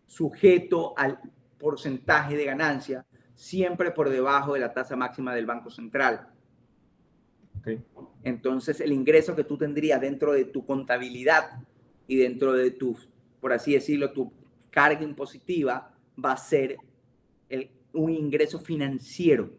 [0.05, 1.19] sujeto al
[1.57, 6.29] porcentaje de ganancia, siempre por debajo de la tasa máxima del Banco Central.
[8.23, 11.59] Entonces, el ingreso que tú tendrías dentro de tu contabilidad
[12.07, 12.97] y dentro de tu,
[13.39, 14.31] por así decirlo, tu
[14.69, 16.77] carga impositiva va a ser
[17.93, 19.49] un ingreso financiero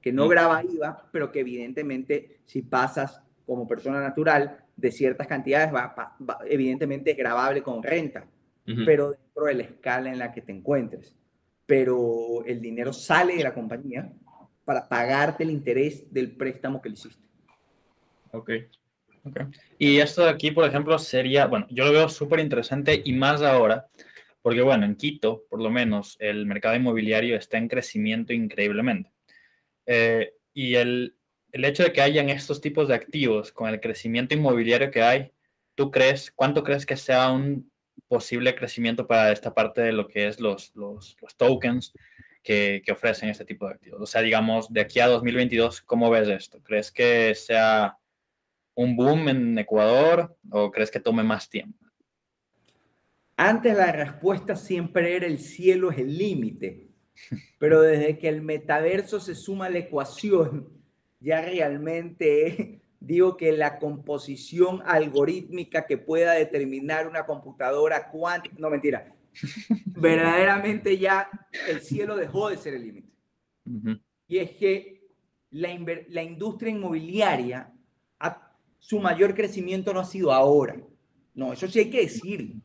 [0.00, 5.72] que no graba IVA, pero que evidentemente si pasas como persona natural de ciertas cantidades,
[5.74, 8.26] va, evidentemente es grabable con renta,
[8.84, 11.14] pero dentro de la escala en la que te encuentres.
[11.66, 14.12] Pero el dinero sale de la compañía
[14.64, 17.25] para pagarte el interés del préstamo que le hiciste.
[18.36, 18.50] Ok.
[19.24, 19.46] okay.
[19.78, 23.42] Y esto de aquí, por ejemplo, sería, bueno, yo lo veo súper interesante y más
[23.42, 23.86] ahora,
[24.42, 29.10] porque bueno, en Quito, por lo menos, el mercado inmobiliario está en crecimiento increíblemente.
[29.86, 31.16] Eh, y el,
[31.52, 35.32] el hecho de que hayan estos tipos de activos con el crecimiento inmobiliario que hay,
[35.74, 37.70] ¿tú crees, cuánto crees que sea un
[38.08, 41.92] posible crecimiento para esta parte de lo que es los, los, los tokens
[42.42, 44.00] que, que, ofrecen este tipo de activos?
[44.02, 46.62] O sea, digamos, de aquí a 2022, ¿cómo ves esto?
[46.62, 47.96] ¿Crees que sea
[48.76, 51.84] un boom en Ecuador o crees que tome más tiempo?
[53.36, 56.88] Antes la respuesta siempre era el cielo es el límite,
[57.58, 60.68] pero desde que el metaverso se suma a la ecuación,
[61.20, 69.14] ya realmente digo que la composición algorítmica que pueda determinar una computadora cuántica, no mentira,
[69.86, 71.28] verdaderamente ya
[71.68, 73.06] el cielo dejó de ser el límite.
[74.28, 75.10] Y es que
[75.50, 75.68] la,
[76.08, 77.72] la industria inmobiliaria,
[78.78, 80.76] su mayor crecimiento no ha sido ahora.
[81.34, 82.60] No, eso sí hay que decir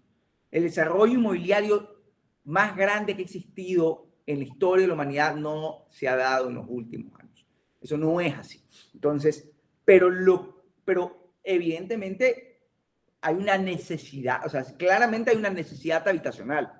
[0.51, 2.01] el desarrollo inmobiliario
[2.43, 6.49] más grande que ha existido en la historia de la humanidad no se ha dado
[6.49, 7.45] en los últimos años.
[7.81, 8.61] Eso no es así.
[8.93, 9.49] Entonces,
[9.83, 12.59] pero, lo, pero evidentemente
[13.21, 16.73] hay una necesidad, o sea, claramente hay una necesidad habitacional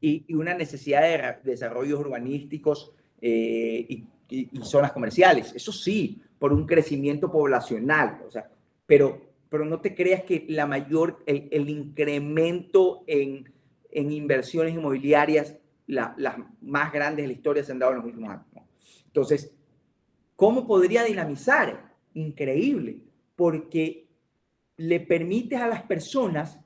[0.00, 5.52] y, una necesidad de, desarrollos urbanísticos eh, y, y, zonas comerciales.
[5.54, 8.50] Eso sí, por un crecimiento poblacional, o sea,
[8.86, 13.52] pero pero no te creas que la mayor, el, incremento en,
[13.90, 15.56] en inversiones inmobiliarias,
[15.88, 18.46] las más grandes de la historia se han dado en los últimos años.
[19.06, 19.52] Entonces,
[20.36, 21.96] ¿cómo podría dinamizar?
[22.14, 23.02] Increíble,
[23.34, 24.08] porque
[24.76, 26.60] le permites a las personas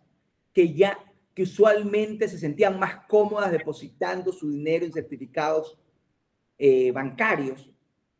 [0.53, 0.99] que ya
[1.33, 5.77] que usualmente se sentían más cómodas depositando su dinero en certificados
[6.59, 7.73] eh, bancarios,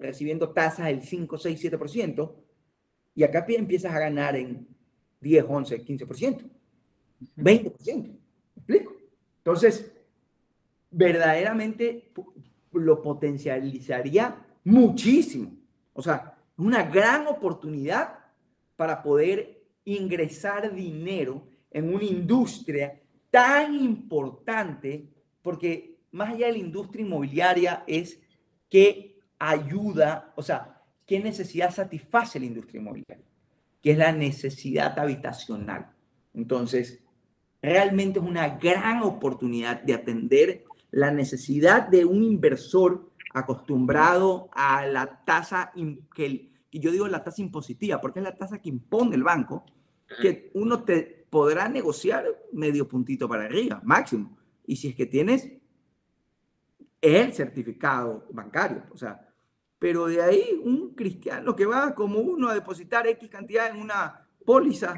[0.05, 2.33] recibiendo tasas del 5, 6, 7%,
[3.15, 4.67] y acá empiezas a ganar en
[5.21, 6.51] 10, 11, 15%,
[7.37, 7.37] 20%.
[7.37, 8.15] ¿Me
[8.57, 8.97] explico?
[9.39, 9.93] Entonces,
[10.91, 12.13] verdaderamente
[12.73, 15.53] lo potencializaría muchísimo.
[15.93, 18.19] O sea, una gran oportunidad
[18.77, 25.09] para poder ingresar dinero en una industria tan importante,
[25.43, 28.21] porque más allá de la industria inmobiliaria es
[28.69, 29.14] qué
[29.51, 33.25] ayuda, o sea, qué necesidad satisface la industria inmobiliaria,
[33.83, 35.91] que es la necesidad habitacional.
[36.33, 37.03] Entonces,
[37.63, 45.25] realmente es una gran oportunidad de atender la necesidad de un inversor acostumbrado a la
[45.25, 45.73] tasa
[46.15, 49.65] que, yo digo la tasa impositiva, porque es la tasa que impone el banco,
[50.21, 54.37] que uno te podrá negociar medio puntito para arriba, máximo.
[54.67, 55.51] Y si es que tienes
[57.01, 59.24] el certificado bancario, o sea,
[59.85, 64.27] pero de ahí un cristiano que va como uno a depositar X cantidad en una
[64.47, 64.95] póliza,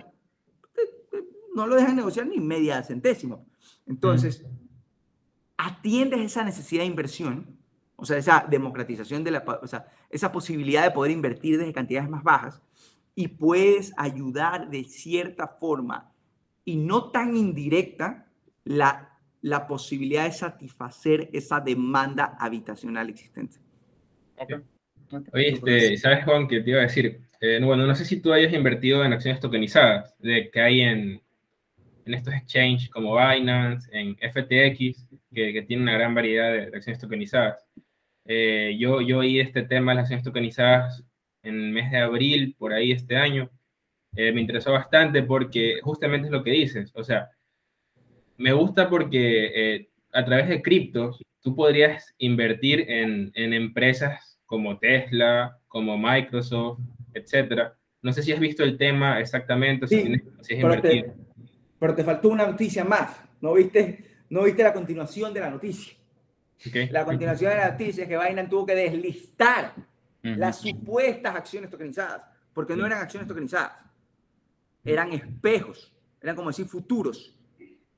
[1.57, 3.37] no lo dejan negociar ni media centésima.
[3.85, 4.46] Entonces,
[5.57, 7.59] atiendes esa necesidad de inversión,
[7.96, 12.09] o sea, esa democratización de la, o sea, esa posibilidad de poder invertir desde cantidades
[12.09, 12.62] más bajas
[13.16, 16.12] y puedes ayudar de cierta forma
[16.64, 18.29] y no tan indirecta
[18.62, 23.59] la, la posibilidad de satisfacer esa demanda habitacional existente.
[25.32, 27.20] Oye, este, ¿sabes, Juan, que te iba a decir?
[27.40, 31.20] Eh, bueno, no sé si tú hayas invertido en acciones tokenizadas de, que hay en,
[32.06, 37.00] en estos exchanges como Binance, en FTX, que, que tienen una gran variedad de, acciones
[37.00, 37.66] tokenizadas.
[38.24, 41.04] Eh, yo, yo oí este tema de las acciones tokenizadas
[41.42, 43.50] en el mes de abril, por ahí este año.
[44.14, 46.90] Eh, me interesó bastante porque justamente es lo que dices.
[46.94, 47.28] O sea,
[48.36, 54.78] me gusta porque eh, a través de criptos tú podrías invertir en, en, empresas como
[54.78, 56.80] Tesla, como Microsoft,
[57.12, 57.76] etcétera.
[58.02, 61.14] No sé si has visto el tema exactamente, sí, si, has invertido.
[61.78, 63.20] Pero te faltó una noticia más.
[63.40, 65.94] ¿No viste, no viste la continuación de la noticia?
[66.90, 69.74] La continuación de la noticia es que Binance tuvo que deslistar
[70.22, 73.85] las supuestas acciones tokenizadas, porque no eran acciones tokenizadas,
[74.85, 77.37] eran espejos, eran como decir futuros.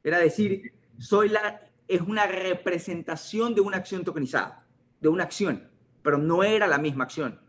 [0.03, 4.67] Era decir, soy la, es una representación de una acción tokenizada,
[5.01, 5.69] de una acción,
[6.03, 7.41] pero no era la misma acción.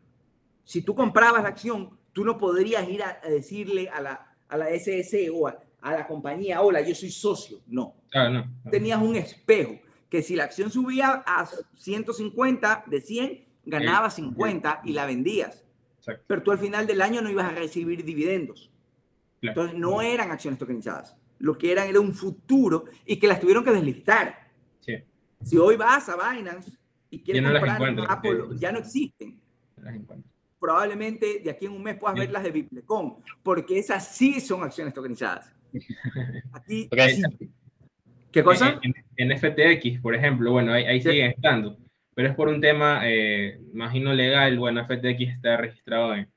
[0.63, 4.69] Si tú comprabas la acción, tú no podrías ir a, decirle a la, a la
[4.69, 7.59] SS o a, a la compañía, hola, yo soy socio.
[7.67, 7.95] No.
[8.13, 14.15] Ah, no, Tenías un espejo que si la acción subía a 150 de 100, ganabas
[14.15, 15.63] 50 y la vendías.
[16.27, 18.71] Pero tú al final del año no ibas a recibir dividendos.
[19.41, 21.15] Entonces no eran acciones tokenizadas.
[21.37, 24.49] Lo que eran era un futuro y que las tuvieron que deslistar.
[24.79, 24.95] Sí.
[25.43, 26.71] Si hoy vas a Binance
[27.09, 29.39] y quieres comprar Apple, ya no existen.
[30.59, 34.63] Probablemente de aquí en un mes puedas ver las de Biplecom, porque esas sí son
[34.63, 35.55] acciones tokenizadas.
[36.53, 36.89] Aquí,
[38.31, 38.79] ¿Qué cosa?
[39.17, 41.77] En, FTX, por ejemplo, bueno, ahí, ahí siguen estando,
[42.13, 44.57] pero es por un tema, eh, imagino, legal.
[44.57, 46.27] Bueno, FTX está registrado en,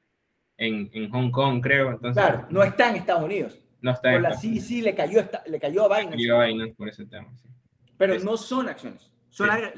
[0.57, 1.91] en, Hong Kong, creo.
[1.91, 3.59] Entonces, claro, no está en Estados Unidos.
[3.81, 6.17] No está en la sí, sí, le cayó, le cayó a Binance.
[6.17, 7.49] Le cayó a Binance por ese tema, sí.
[7.99, 9.12] Pero no son acciones.
[9.33, 9.73] Son la,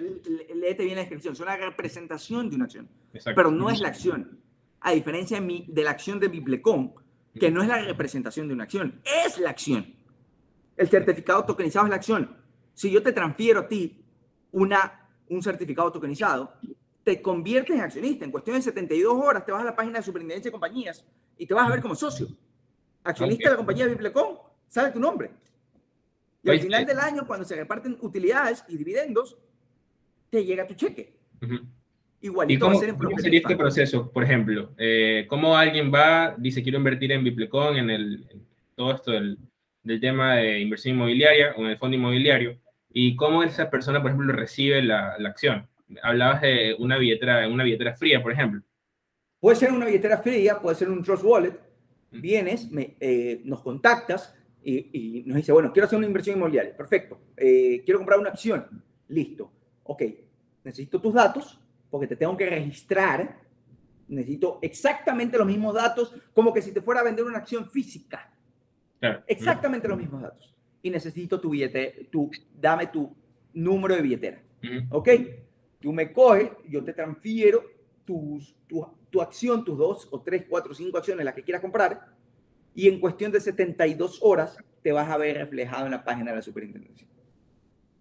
[0.52, 2.88] léete bien la descripción, son la representación de una acción.
[3.24, 4.40] Pero no es la acción.
[4.80, 6.92] A diferencia de, de la acción de Biblecom,
[7.38, 9.94] que no es la representación de una acción, es la acción.
[10.76, 12.36] El certificado tokenizado es la acción.
[12.74, 14.04] Si yo te transfiero a ti
[14.50, 16.54] una, un certificado tokenizado,
[17.04, 18.24] te conviertes en accionista.
[18.24, 21.04] En cuestión de 72 horas te vas a la página de superintendencia de compañías
[21.38, 22.26] y te vas a ver como socio.
[23.04, 25.30] Accionista de la compañía Biblecom, sale tu nombre.
[26.42, 29.38] Y al final del año, cuando se reparten utilidades y dividendos,
[30.30, 31.14] te llega tu cheque.
[32.20, 32.80] Igualito ¿Y cómo,
[33.18, 34.10] sería este proceso?
[34.10, 38.26] Por ejemplo, eh, ¿cómo alguien va, dice quiero invertir en Biplecon, en, el,
[38.74, 39.38] todo esto del,
[39.82, 42.58] del, tema de inversión inmobiliaria o en el fondo inmobiliario?
[42.90, 45.68] ¿Y cómo esa persona, por ejemplo, recibe la, la acción?
[46.02, 48.62] Hablabas de una billetera, una billetera fría, por ejemplo.
[49.40, 51.58] Puede ser una billetera fría, puede ser un Trust Wallet.
[52.10, 56.74] Vienes, me, eh, nos contactas y, y, nos dice, bueno, quiero hacer una inversión inmobiliaria.
[56.74, 57.20] Perfecto.
[57.36, 58.82] Eh, quiero comprar una acción.
[59.08, 59.52] Listo.
[59.84, 60.02] Ok.
[60.64, 61.60] Necesito tus datos
[61.90, 63.40] porque te tengo que registrar,
[64.08, 68.32] necesito exactamente los mismos datos, como que si te fuera a vender una acción física.
[69.26, 70.54] Exactamente los mismos datos.
[70.82, 73.14] y necesito tu billete, tu, dame tu
[73.54, 74.42] número de billetera.
[74.90, 75.08] ¿Ok?
[75.80, 77.62] Tú me coges, yo te transfiero
[78.04, 82.14] tus, tu, tu acción, tus dos o tres, cuatro, cinco acciones, las que quieras comprar,
[82.74, 86.36] y en cuestión de 72 horas te vas a ver reflejado en la página de
[86.38, 87.06] la superintendencia.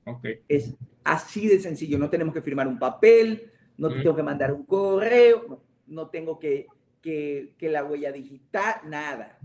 [0.06, 0.40] Okay.
[0.48, 0.74] Es
[1.04, 1.98] así de sencillo.
[1.98, 6.40] No tenemos que firmar un papel, no te tengo que mandar un correo, no, tengo
[6.40, 6.68] que,
[7.02, 9.38] que, que, la huella digital, nada.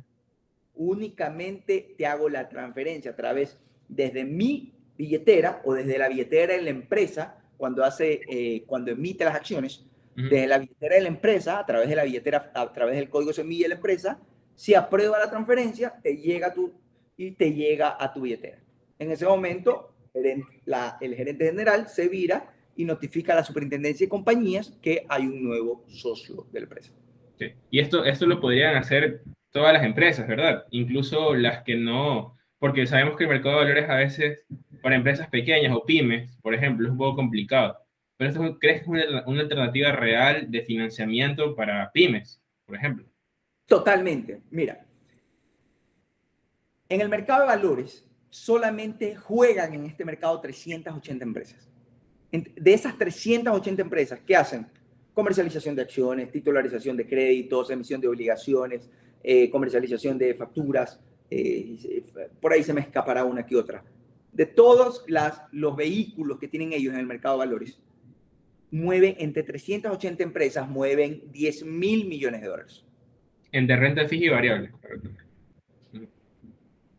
[0.75, 6.63] Únicamente te hago la transferencia a través desde mi billetera o desde la billetera de
[6.63, 9.85] la empresa cuando hace, eh, cuando emite las acciones,
[10.15, 13.33] desde la billetera de la empresa, a través de la billetera, a través del código
[13.33, 14.21] semilla de la empresa,
[14.57, 16.73] si aprueba la transferencia, te llega tu,
[17.17, 18.59] y te llega a tu billetera.
[18.99, 24.07] En ese momento, el, la, el gerente general se vira y notifica a la superintendencia
[24.07, 26.93] de compañías que hay un nuevo socio de la empresa.
[27.39, 27.53] Sí.
[27.71, 30.65] Y esto, esto lo podrían hacer todas las empresas, ¿verdad?
[30.71, 34.47] Incluso las que no, porque sabemos que el mercado de valores a veces
[34.83, 37.79] para empresas pequeñas o pymes, por ejemplo, es un poco complicado.
[38.17, 43.07] Pero esto, ¿crees que es una, una alternativa real de financiamiento para pymes, por ejemplo?
[43.67, 44.41] Totalmente.
[44.51, 44.85] Mira,
[46.89, 51.69] en el mercado de valores solamente juegan en este mercado 380 empresas.
[52.31, 54.67] De esas 380 empresas, ¿qué hacen?
[55.15, 58.91] Comercialización de acciones, titularización de créditos, emisión de obligaciones,
[59.23, 61.01] eh, comercialización de facturas,
[61.31, 62.03] eh,
[62.41, 63.83] por ahí se me escapará una que otra.
[64.33, 67.81] De todos las, los vehículos que tienen ellos en el mercado de valores,
[68.71, 72.85] mueven entre 380 empresas, mueven 10 mil millones de dólares.
[73.53, 74.71] En de renta fija y variable.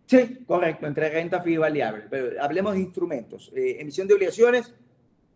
[0.10, 2.06] Sí, correcto, entre renta fija y variable.
[2.10, 3.52] Pero hablemos de instrumentos.
[3.56, 4.74] Eh, emisión de obligaciones,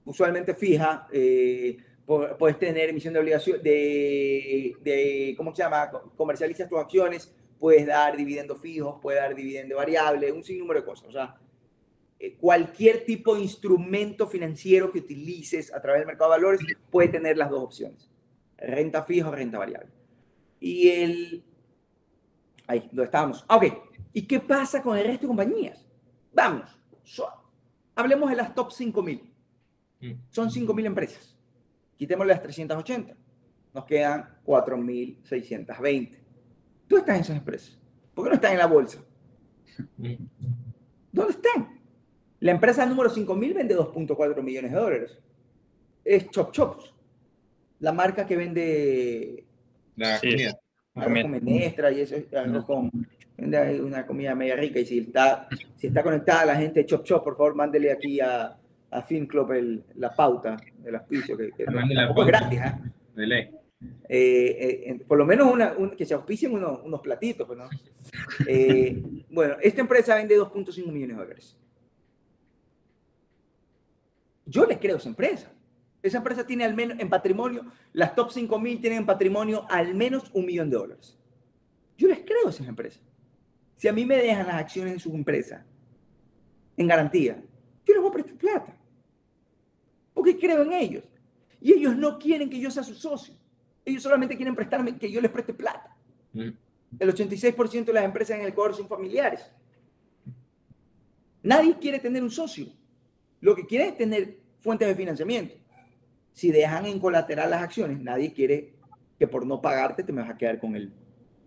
[0.04, 1.08] usualmente fija.
[1.14, 5.92] Eh, puedes tener emisión de obligaciones, de, de, ¿cómo se llama?
[6.18, 11.08] Comercializas tus acciones, puedes dar dividendos fijos, puedes dar dividendo variable, un sinnúmero de cosas.
[11.08, 11.36] O sea,
[12.20, 17.10] eh, cualquier tipo de instrumento financiero que utilices a través del mercado de valores puede
[17.10, 18.10] tener las dos opciones,
[18.58, 19.92] renta fija o renta variable.
[20.60, 21.44] Y el...
[22.66, 23.46] Ahí, donde estábamos.
[23.48, 23.93] Ah, ok.
[24.14, 25.86] ¿Y qué pasa con el resto de compañías?
[26.34, 26.70] Vamos.
[27.96, 29.22] hablemos de las top 5000.
[30.02, 30.12] Mm.
[30.30, 31.36] Son 5000 empresas.
[31.98, 33.16] Quitémosle las 380.
[33.74, 36.20] Nos quedan 4620.
[36.88, 37.80] Tú estás en esas empresas.
[38.14, 39.04] ¿Por qué no estás en la bolsa?
[39.98, 40.14] Mm.
[41.12, 41.82] ¿Dónde están?
[42.40, 45.18] La empresa número 5000 vende 2.4 millones de dólares.
[46.04, 46.94] Es Chop Chops.
[47.80, 49.46] La marca que vende
[49.96, 50.60] la comida.
[50.96, 52.92] Arroz con menestra y eso, arroz con
[53.38, 54.80] una comida media rica.
[54.80, 58.20] Y si está, si está conectada la gente de Chop Chop, por favor, mándele aquí
[58.20, 58.58] a,
[58.92, 62.60] a Film Club el, la pauta del auspicio, que, que no, es gratis.
[62.60, 62.74] ¿eh?
[63.16, 63.50] De ley.
[64.08, 67.48] Eh, eh, por lo menos una, que se auspicien unos, unos platitos.
[67.48, 67.70] Pues, ¿no?
[68.48, 71.58] Eh, bueno, esta empresa vende 2.5 millones de dólares.
[74.46, 75.52] Yo les creo a esa empresa.
[76.02, 80.30] Esa empresa tiene al menos en patrimonio, las top 5000 tienen en patrimonio al menos
[80.34, 81.18] un millón de dólares.
[81.98, 83.02] Yo les creo a esas empresas.
[83.84, 85.66] Si a mí me dejan las acciones en su empresa
[86.78, 87.44] en garantía,
[87.86, 88.78] yo les voy a prestar plata.
[90.14, 91.04] Porque creo en ellos.
[91.60, 93.34] Y ellos no quieren que yo sea su socio.
[93.84, 95.98] Ellos solamente quieren prestarme que yo les preste plata.
[96.32, 96.52] Mm.
[96.98, 99.52] El 86% de las empresas en el Ecuador son familiares.
[101.42, 102.68] Nadie quiere tener un socio.
[103.42, 105.56] Lo que quiere es tener fuentes de financiamiento
[106.32, 108.76] si dejan en colateral las acciones, nadie quiere
[109.20, 110.94] que por no pagarte te me vas a quedar con, el,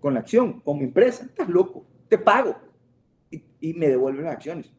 [0.03, 1.25] con la acción, como empresa.
[1.25, 2.57] Estás loco, te pago
[3.31, 4.73] y, me devuelven las acciones.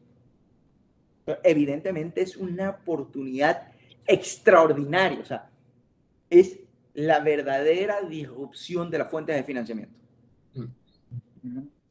[1.42, 3.68] Evidentemente es una oportunidad
[4.06, 5.50] extraordinaria, o sea,
[6.30, 6.58] es
[6.94, 9.94] la verdadera disrupción de las fuentes de financiamiento.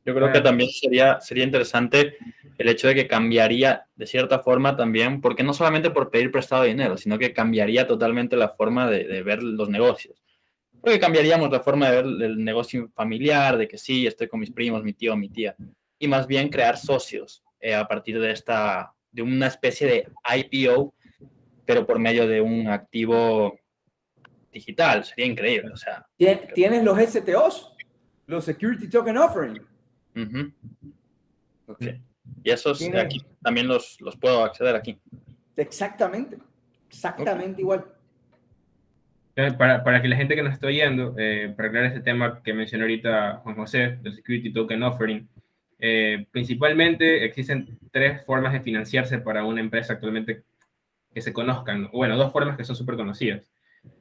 [0.07, 2.17] Yo creo que también sería, sería interesante
[2.57, 6.63] el hecho de que cambiaría de cierta forma también, porque no solamente por pedir prestado
[6.63, 10.15] dinero, sino que cambiaría totalmente la forma de, ver los negocios.
[10.87, 14.51] Porque cambiaríamos la forma de ver el negocio familiar, de que sí, estoy con mis
[14.51, 15.53] primos, mi tío, mi tía,
[15.99, 20.07] y más bien crear socios eh, a partir de esta, de una especie de
[20.37, 20.93] IPO,
[21.65, 23.59] pero por medio de un activo
[24.49, 25.03] digital.
[25.03, 26.07] Sería increíble, o sea.
[26.55, 27.75] Tienes los STOs,
[28.25, 29.61] los Security Token Offering.
[31.67, 32.01] okay.
[32.45, 34.97] Y esos aquí también los, los puedo acceder aquí.
[35.57, 36.37] Exactamente,
[36.87, 37.96] exactamente igual.
[39.55, 42.55] Para, para, que la gente que nos está oyendo, eh, para aclarar ese tema que
[42.55, 45.29] mencionó ahorita Juan José, del Security Token Offering,
[45.77, 50.41] eh, principalmente existen tres formas de financiarse para una empresa actualmente
[51.13, 51.87] que se conozcan.
[51.93, 53.51] Bueno, dos formas que son súper conocidas.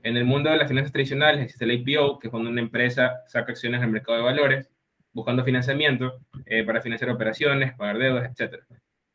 [0.02, 3.20] En el mundo de las finanzas tradicionales existe el IPO, que es cuando una empresa
[3.26, 4.70] saca acciones el mercado de valores
[5.12, 8.62] buscando financiamiento eh, para financiar operaciones, pagar deudas, etc.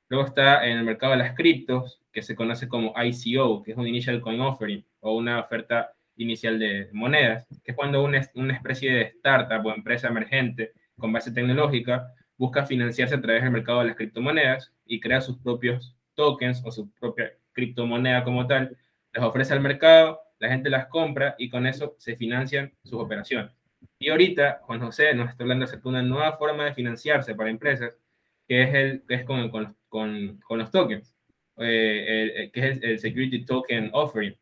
[0.07, 3.77] Luego está en el mercado de las criptos, que se conoce como ICO, que es
[3.77, 8.53] un Initial Coin Offering o una oferta inicial de monedas, que es cuando una, una
[8.53, 13.79] especie de startup o empresa emergente con base tecnológica busca financiarse a través del mercado
[13.79, 18.77] de las criptomonedas y crea sus propios tokens o su propia criptomoneda como tal,
[19.13, 23.51] las ofrece al mercado, la gente las compra y con eso se financian sus operaciones.
[23.99, 27.49] Y ahorita Juan José nos está hablando acerca de una nueva forma de financiarse para
[27.49, 27.99] empresas,
[28.47, 31.15] que es, el, que es con, con, con, los tokens,
[31.57, 34.35] eh, que es el, Security Token Offering,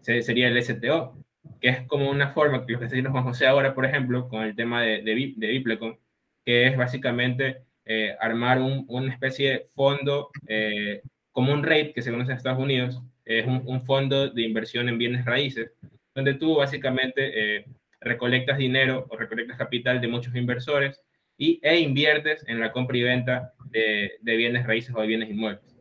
[0.00, 1.23] sería el STO,
[1.64, 4.42] que es como una forma que lo que está Juan José ahora, por ejemplo, con
[4.42, 5.98] el tema de, de, de
[6.44, 11.00] que es básicamente eh, armar un, una especie de fondo eh,
[11.32, 14.90] como un RAID que se conoce en Estados Unidos, es un, un, fondo de inversión
[14.90, 15.72] en bienes raíces,
[16.14, 17.64] donde tú básicamente eh,
[17.98, 21.00] recolectas dinero o recolectas capital de muchos inversores
[21.38, 25.30] y, e inviertes en la compra y venta de, de bienes raíces o de bienes
[25.30, 25.74] inmuebles.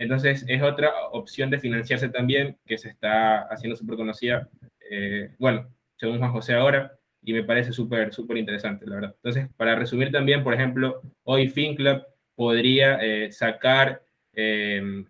[0.00, 4.48] Entonces, es otra opción de financiarse también que se está haciendo súper conocida,
[4.90, 9.14] eh, bueno, según Juan José ahora, y me parece súper, súper interesante, la verdad.
[9.16, 15.04] Entonces, para resumir también, por ejemplo, hoy FinClub podría eh, sacar, eh,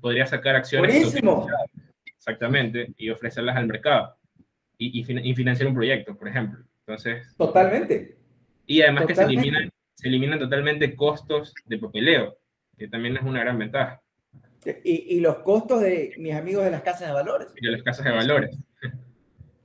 [0.00, 1.14] podría sacar acciones.
[2.04, 4.16] Exactamente, y ofrecerlas al mercado
[4.78, 6.64] y, y, financiar un proyecto, por ejemplo.
[6.80, 7.34] Entonces.
[7.36, 8.16] Totalmente.
[8.66, 12.36] Y además que se eliminan, se eliminan totalmente costos de papeleo,
[12.76, 14.02] que también es una gran ventaja.
[14.84, 17.48] Y, y, los costos de mis amigos de las casas de valores.
[17.56, 18.58] Y de las casas de valores.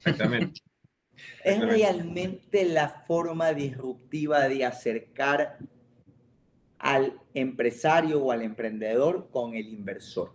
[0.03, 0.61] Exactamente.
[1.43, 5.57] es realmente la forma disruptiva de acercar
[6.79, 10.33] al empresario o al emprendedor con el inversor,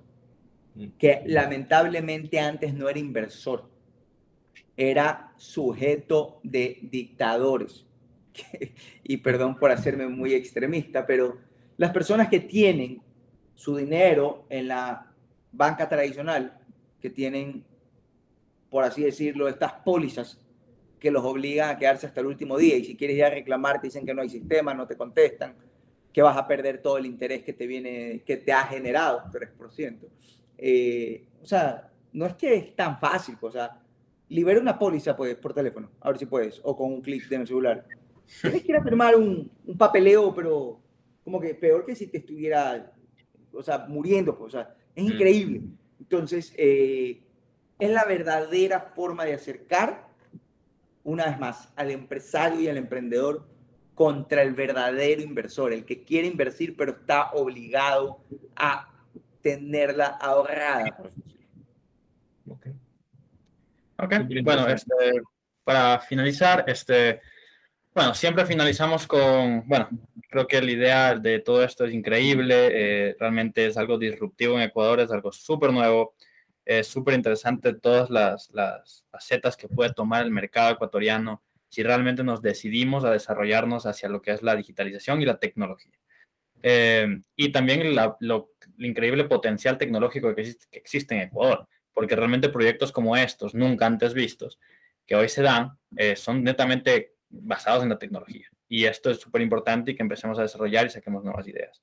[0.75, 0.87] mm.
[0.99, 3.69] que lamentablemente antes no era inversor,
[4.77, 7.85] era sujeto de dictadores.
[9.03, 11.39] y perdón por hacerme muy extremista, pero
[11.79, 13.03] las personas que tienen
[13.55, 15.13] su dinero en la
[15.53, 16.59] banca tradicional,
[17.01, 17.65] que tienen,
[18.77, 20.39] por así decirlo, estas pólizas
[21.01, 23.81] que los obligan a quedarse hasta el último día y si quieres ir a reclamar
[23.81, 25.55] te dicen que no hay sistema, no te contestan,
[26.13, 29.97] que vas a perder todo el interés que te viene, que te ha generado 3%.
[30.59, 33.81] Eh, o sea, no es que es tan fácil, o sea,
[34.29, 37.37] libera una póliza pues, por teléfono, a ver si puedes, o con un clic de
[37.37, 37.87] el celular.
[38.43, 40.83] Tienes que ir a firmar un, un papeleo, pero
[41.25, 42.93] como que peor que si te estuviera
[43.55, 45.09] o sea, muriendo, pues, o sea, es mm.
[45.09, 45.63] increíble.
[45.99, 47.23] Entonces, eh,
[47.79, 50.07] es la verdadera forma de acercar,
[51.05, 53.47] una vez más, al empresario y al emprendedor
[53.95, 58.21] contra el verdadero inversor, el que quiere invertir pero está obligado
[58.55, 58.89] a
[59.41, 60.97] tenerla ahorrada.
[62.49, 62.67] Ok.
[63.97, 64.43] okay.
[64.43, 65.23] Bueno, este,
[65.65, 67.21] para finalizar, este,
[67.95, 69.89] bueno, siempre finalizamos con, bueno,
[70.29, 74.63] creo que la idea de todo esto es increíble, eh, realmente es algo disruptivo en
[74.63, 76.15] Ecuador, es algo súper nuevo,
[76.67, 82.25] es súper interesante todas las, las facetas que puede tomar el mercado ecuatoriano si realmente
[82.25, 85.93] nos decidimos a desarrollarnos hacia lo que es la digitalización y la tecnología.
[86.63, 88.01] Eh, y también el
[88.79, 93.87] increíble potencial tecnológico que existe, que existe, en Ecuador, porque realmente proyectos como estos, nunca
[93.87, 94.59] antes vistos,
[95.07, 98.49] que hoy se dan, eh, son netamente basados en la tecnología.
[98.69, 101.83] Y esto es súper importante y que empecemos a desarrollar y saquemos nuevas ideas.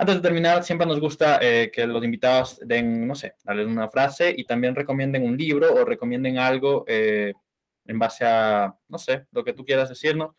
[0.00, 3.86] Antes de terminar, siempre nos gusta eh, que los invitados den, no sé, darles una
[3.86, 7.34] frase y también recomienden un libro o recomienden algo eh,
[7.84, 10.34] en base a, no sé, lo que tú quieras decirnos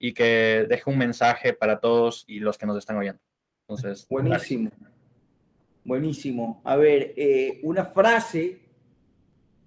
[0.00, 3.20] y que deje un mensaje para todos y los que nos están oyendo.
[3.68, 4.72] Entonces, buenísimo.
[5.84, 6.60] Buenísimo.
[6.64, 8.62] A ver, eh, una frase,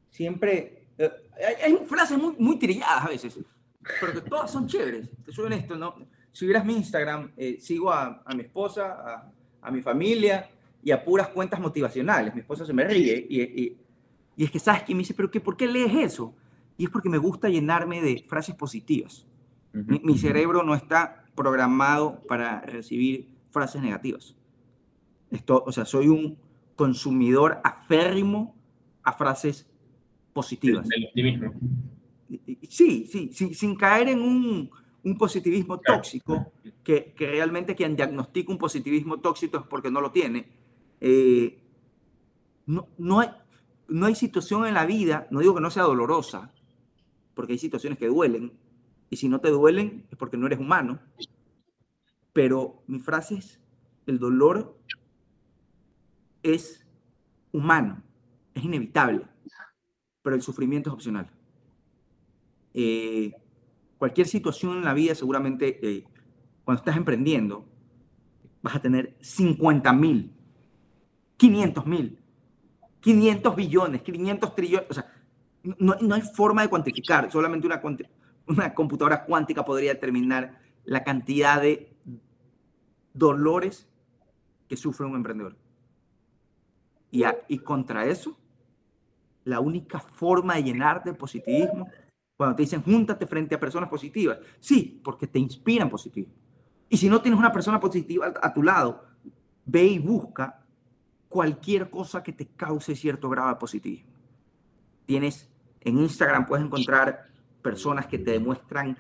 [0.10, 3.39] siempre, hay, hay, frases muy, muy trilladas a veces
[4.02, 5.10] pero que todas son chéveres.
[5.24, 5.95] Te soy honesto, ¿no?
[6.34, 9.32] Si vieras mi Instagram, eh, sigo a, a, mi esposa, a,
[9.62, 10.49] a, mi familia
[10.84, 12.34] y a puras cuentas motivacionales.
[12.34, 13.78] Mi esposa se me ríe y, y,
[14.36, 14.93] y es que, ¿sabes qué?
[14.93, 16.34] Me dice, ¿pero qué, por qué lees eso?
[16.78, 19.26] Y es porque me gusta llenarme de frases positivas.
[19.74, 24.36] mi, mi, cerebro no está programado para recibir frases negativas.
[25.32, 26.38] Esto, o sea, soy un
[26.76, 28.55] consumidor aférrimo
[29.03, 29.68] a frases
[30.34, 30.88] positivas.
[30.91, 31.53] El optimismo
[32.70, 34.70] sí, sí, sí, sin caer en un,
[35.08, 36.51] un positivismo tóxico,
[36.84, 40.47] que, que, realmente quien diagnostica un positivismo tóxico es porque no lo tiene.
[40.99, 41.60] Eh,
[42.66, 43.30] no, no, hay,
[43.88, 46.51] no hay situación en la vida, no digo que no sea dolorosa,
[47.34, 48.51] porque hay situaciones que duelen,
[49.10, 50.99] y si no te duelen es porque no eres humano,
[52.34, 53.62] pero mi frase es,
[54.05, 54.78] el dolor
[56.43, 56.86] es
[57.53, 58.03] humano,
[58.53, 59.26] es inevitable,
[60.22, 61.30] pero el sufrimiento es opcional.
[62.74, 63.34] Eh,
[63.98, 66.06] cualquier situación en la vida seguramente eh,
[66.64, 67.66] cuando estás emprendiendo,
[68.62, 70.34] vas a tener 50 mil,
[71.38, 72.20] 500 mil,
[73.00, 74.88] 500 billones, 500 trillones.
[74.89, 75.06] O sea,
[75.64, 77.32] no, no hay forma de cuantificar.
[77.32, 77.82] Solamente una,
[78.48, 81.95] una computadora cuántica podría determinar la cantidad de
[83.14, 83.88] dolores
[84.68, 85.56] que sufre un emprendedor.
[87.12, 88.38] Y, y contra eso,
[89.45, 91.88] la única forma de llenar de positivismo,
[92.38, 96.30] cuando te dicen júntate frente a personas positivas, sí, porque te inspiran positivo.
[96.88, 99.04] Y si no tienes una persona positiva a tu lado,
[99.66, 100.64] ve y busca
[101.28, 104.12] cualquier cosa que te cause cierto grado de positivismo.
[105.06, 105.50] Tienes
[105.82, 107.28] en Instagram, puedes encontrar
[107.62, 108.98] personas que te demuestran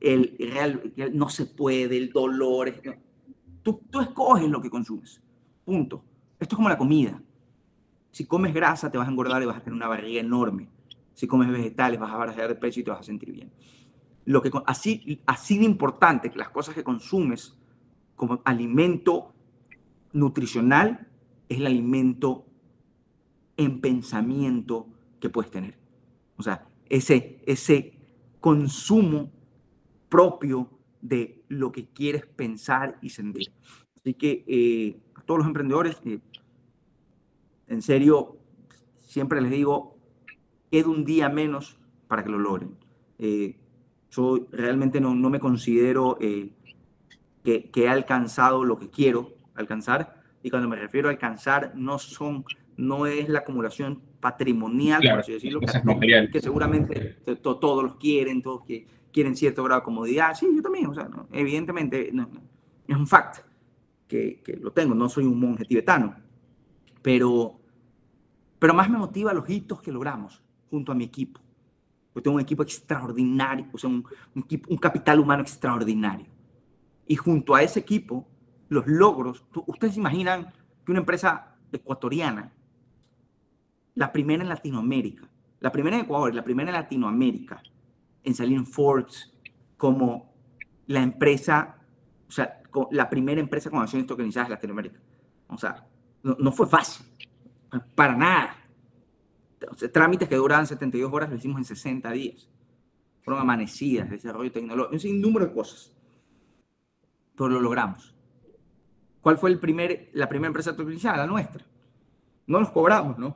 [0.00, 2.72] el real, que no se puede, el dolor.
[3.62, 5.22] Tú, tú escoges lo que consumes.
[5.64, 6.04] Punto.
[6.38, 7.22] Esto es como la comida.
[8.10, 10.68] Si comes grasa, te vas a engordar y vas a tener una barriga enorme.
[11.20, 13.52] Si comes vegetales, vas a bajar de peso y te vas a sentir bien.
[14.24, 17.58] Lo que, así, así de importante que las cosas que consumes
[18.16, 19.34] como alimento
[20.14, 21.08] nutricional
[21.46, 22.46] es el alimento
[23.58, 24.88] en pensamiento
[25.20, 25.78] que puedes tener.
[26.38, 27.98] O sea, ese, ese
[28.40, 29.30] consumo
[30.08, 30.70] propio
[31.02, 33.52] de lo que quieres pensar y sentir.
[33.94, 36.20] Así que eh, a todos los emprendedores, eh,
[37.66, 38.38] en serio,
[39.02, 39.99] siempre les digo,
[40.70, 42.76] queda un día menos para que lo logren.
[43.18, 43.56] Eh,
[44.10, 50.22] yo realmente no, no me considero que, que, he alcanzado lo que quiero alcanzar.
[50.42, 52.44] Y cuando me refiero a alcanzar, no, son,
[52.76, 58.86] no es la acumulación patrimonial, por así decirlo, que, seguramente todos los quieren, todos que
[59.12, 60.34] quieren cierto grado de comodidad.
[60.34, 62.12] Sí, yo también, o sea, evidentemente
[62.88, 63.38] es un fact
[64.06, 66.16] que, que, lo tengo, no soy un monje tibetano,
[67.02, 67.60] pero,
[68.58, 71.40] pero más me motiva los hitos que logramos junto a mi equipo.
[72.14, 74.04] Yo tengo un equipo extraordinario, o sea, un,
[74.34, 76.26] un, capital humano extraordinario.
[77.06, 78.26] Y junto a ese equipo,
[78.68, 80.52] los logros, ustedes imaginan
[80.84, 82.52] que una empresa ecuatoriana,
[83.94, 85.28] la primera en Latinoamérica,
[85.60, 87.62] la primera en Ecuador, la primera en Latinoamérica,
[88.24, 89.32] en salir en Forbes
[89.76, 90.32] como
[90.86, 91.76] la empresa,
[92.28, 92.60] o sea,
[92.90, 95.00] la primera empresa con acciones tokenizadas en Latinoamérica.
[95.48, 95.86] O sea,
[96.22, 97.06] no, fue fácil,
[97.94, 98.56] para nada.
[99.92, 102.48] Trámites que duraban 72 horas lo hicimos en 60 días.
[103.22, 105.92] Fueron amanecidas, desarrollo tecnológico, un sinnúmero de cosas.
[107.36, 108.14] Pero lo logramos.
[109.20, 111.18] ¿Cuál fue el primer, la primera empresa tokenizada?
[111.18, 111.64] La nuestra.
[112.46, 113.34] No nos cobramos, ¿no?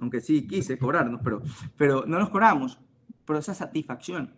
[0.00, 1.42] Aunque sí quise cobrarnos, pero,
[1.76, 2.78] pero no nos cobramos
[3.24, 4.34] pero esa satisfacción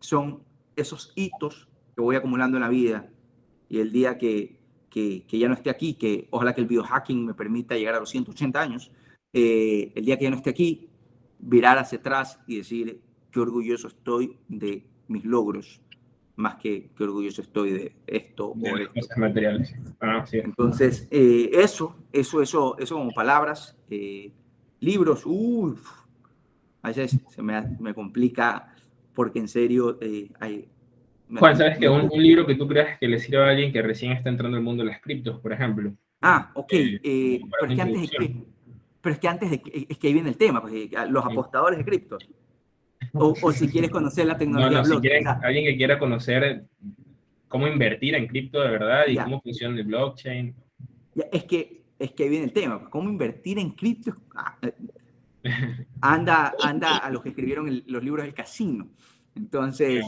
[0.00, 0.42] son
[0.76, 3.08] esos hitos que voy acumulando en la vida
[3.68, 7.34] y el día que, que, ya no esté aquí, que ojalá que el biohacking me
[7.34, 8.90] permita llegar a los 180 años,
[9.32, 10.88] eh, el día que ya no esté aquí,
[11.38, 13.00] virar hacia atrás y decir
[13.30, 15.80] qué orgulloso estoy de mis logros,
[16.36, 19.20] más que qué orgulloso estoy de esto o esto.
[19.20, 19.74] materiales.
[20.00, 24.32] Ah, Entonces, eh, eso, eso, eso, eso como palabras, eh,
[24.80, 26.00] libros, uff
[26.82, 28.74] a veces se me, me complica
[29.14, 30.68] porque en serio eh, hay...
[31.36, 34.12] Juan, ¿sabes que un, libro que tú creas que le sirva a alguien que recién
[34.12, 35.92] está entrando al mundo de las criptos, por ejemplo?
[36.20, 36.72] Ah, ok.
[36.72, 38.44] Eh, eh, pero, es que antes de,
[39.00, 41.84] pero es que antes de es que ahí viene el tema, porque los apostadores de
[41.84, 42.28] criptos.
[43.12, 44.82] O, o, si quieres conocer la tecnología.
[44.82, 46.66] No, no, alguien que quiera conocer
[47.48, 50.54] cómo invertir en cripto de verdad y cómo funciona el blockchain.
[51.32, 52.88] es que es que ahí viene el tema.
[52.88, 54.16] ¿Cómo invertir en cripto?
[54.34, 54.58] Ah,
[56.00, 58.88] anda, anda a los que escribieron los libros del casino.
[59.34, 60.04] Entonces,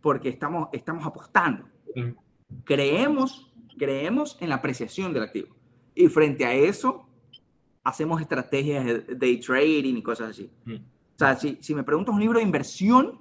[0.00, 1.64] porque estamos, estamos apostando.
[2.64, 5.56] Creemos, creemos en la apreciación del activo.
[5.94, 7.08] Y frente a eso,
[7.84, 10.50] hacemos estrategias de day trading y cosas así.
[10.66, 13.18] O sea, si, si me preguntas un libro de inversión,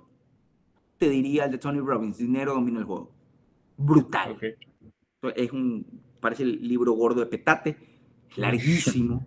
[0.97, 3.11] te diría el de Tony Robbins, Dinero domina el juego.
[3.77, 4.37] Brutal.
[5.35, 5.85] Es un,
[6.19, 7.77] parece el libro gordo de petate,
[8.35, 9.25] larguísimo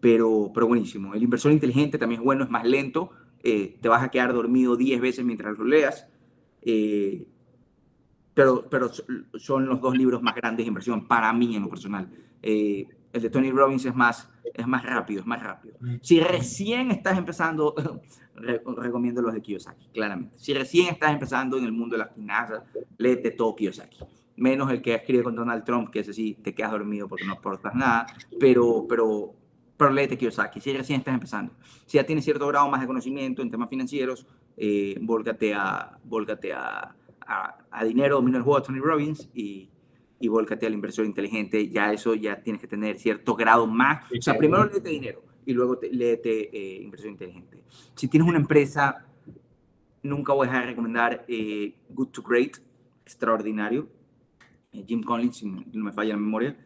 [0.00, 1.14] pero, pero buenísimo.
[1.14, 3.10] El inversor inteligente también es bueno, es más lento,
[3.42, 6.06] eh, te vas a quedar dormido 10 veces mientras lo leas,
[6.62, 7.26] eh,
[8.34, 8.90] pero, pero
[9.34, 12.08] son los dos libros más grandes de inversión para mí en lo personal.
[12.42, 12.86] Eh,
[13.18, 15.76] el de Tony Robbins es más, es más rápido, es más rápido.
[15.80, 15.96] Mm.
[16.00, 17.74] Si recién estás empezando,
[18.34, 20.38] recomiendo los de Kiyosaki, claramente.
[20.38, 22.62] Si recién estás empezando en el mundo de las finanzas,
[22.96, 23.98] léete todo Kiyosaki.
[24.36, 27.34] Menos el que escribe con Donald Trump, que ese sí te quedas dormido porque no
[27.34, 28.06] aportas nada,
[28.38, 29.34] pero, pero
[29.76, 31.54] pero léete Kiyosaki, si recién estás empezando.
[31.86, 36.52] Si ya tienes cierto grado más de conocimiento en temas financieros, eh, volcate, a, volcate
[36.52, 36.96] a,
[37.28, 39.70] a, dinero, el juego de Tony Robbins y,
[40.20, 41.68] y volcate a la inversión inteligente.
[41.68, 44.10] Ya eso ya tienes que tener cierto grado más.
[44.10, 47.62] O sea, primero léete dinero y luego léete eh, inversión inteligente.
[47.94, 49.06] Si tienes una empresa,
[50.02, 52.58] nunca voy a recomendar eh, Good to Great,
[53.04, 53.88] extraordinario.
[54.86, 56.56] Jim Collins, si no me falla la memoria.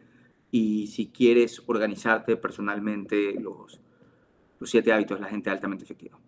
[0.51, 3.79] Y si quieres organizarte personalmente, los,
[4.59, 6.19] los siete hábitos de la gente altamente efectiva.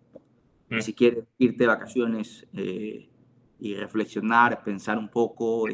[0.70, 0.80] Mm.
[0.80, 2.48] Si quieres irte de vacaciones
[3.60, 5.68] y reflexionar, pensar un poco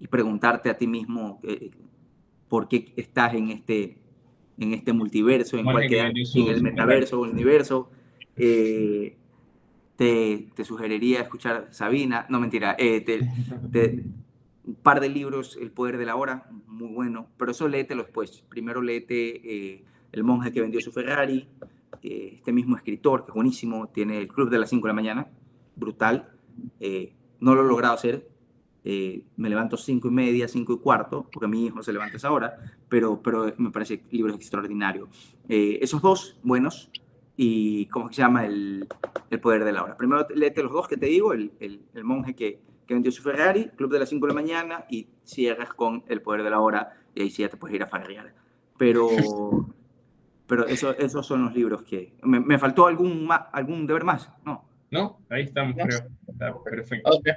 [0.00, 1.40] y preguntarte a ti mismo
[2.48, 3.98] por qué estás en este,
[4.58, 7.90] en este multiverso, en, cualquier, en el metaverso o el universo.
[8.36, 9.16] Eh,
[9.96, 13.20] te, te, sugeriría escuchar Sabina, no mentira, eh,
[14.64, 18.44] un par de libros, El poder de la hora, muy bueno, pero eso léetelo después.
[18.48, 21.48] Primero léete eh, El monje que vendió su Ferrari,
[22.02, 25.26] este mismo escritor, que es buenísimo, tiene el Club de las 5 de la mañana,
[25.74, 26.30] brutal.
[27.40, 28.28] no lo he logrado hacer,
[28.90, 32.16] eh, me levanto cinco y media, cinco y cuarto, porque mi hijo se levanta a
[32.16, 32.56] esa hora,
[32.88, 35.10] pero, pero me parece libro extraordinario.
[35.46, 36.90] Eh, esos dos, buenos,
[37.36, 38.46] y ¿cómo se llama?
[38.46, 38.88] El,
[39.28, 39.94] el, poder de la hora.
[39.94, 43.22] Primero léete los dos que te digo, el, el, el monje que, que, vendió su
[43.22, 46.60] Ferrari, Club de las 5 de la mañana, y cierras con el poder de la
[46.60, 48.32] hora, y ahí sí ya te puedes ir a farrear.
[48.78, 49.06] Pero,
[50.46, 52.14] pero eso, esos son los libros que...
[52.22, 54.32] ¿Me, me faltó algún, algún deber más?
[54.46, 54.64] No.
[54.90, 56.08] No, ahí estamos, creo.
[56.26, 57.10] Está perfecto.
[57.18, 57.34] Okay.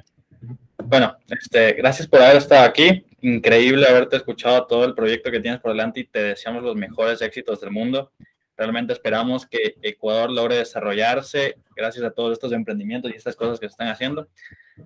[0.78, 3.06] Bueno, este, gracias por haber estado aquí.
[3.22, 7.22] Increíble haberte escuchado todo el proyecto que tienes por delante y te deseamos los mejores
[7.22, 8.12] éxitos del mundo.
[8.58, 13.68] Realmente esperamos que Ecuador logre desarrollarse gracias a todos estos emprendimientos y estas cosas que
[13.68, 14.28] se están haciendo.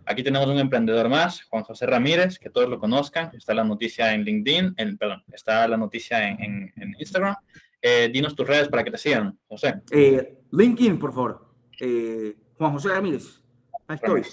[0.06, 3.32] Aquí tenemos un emprendedor más, Juan José Ramírez, que todos lo conozcan.
[3.36, 7.36] Está la noticia en LinkedIn, en, perdón, está la noticia en, Instagram.
[7.82, 9.82] Eh, dinos tus redes para que te sigan, José.
[9.92, 11.46] Eh, LinkedIn, por favor.
[11.80, 13.42] Eh, Juan José Ramírez.
[13.88, 14.24] Ahí estoy.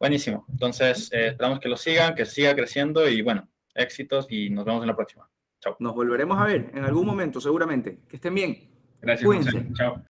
[0.00, 0.46] Buenísimo.
[0.48, 4.82] Entonces, eh, esperamos que lo sigan, que siga creciendo y bueno, éxitos y nos vemos
[4.82, 5.28] en la próxima.
[5.60, 5.76] Chao.
[5.78, 8.00] Nos volveremos a ver en algún momento, seguramente.
[8.08, 8.70] Que estén bien.
[9.02, 9.26] Gracias.
[9.26, 9.68] Cuídense.
[9.74, 10.02] Chao.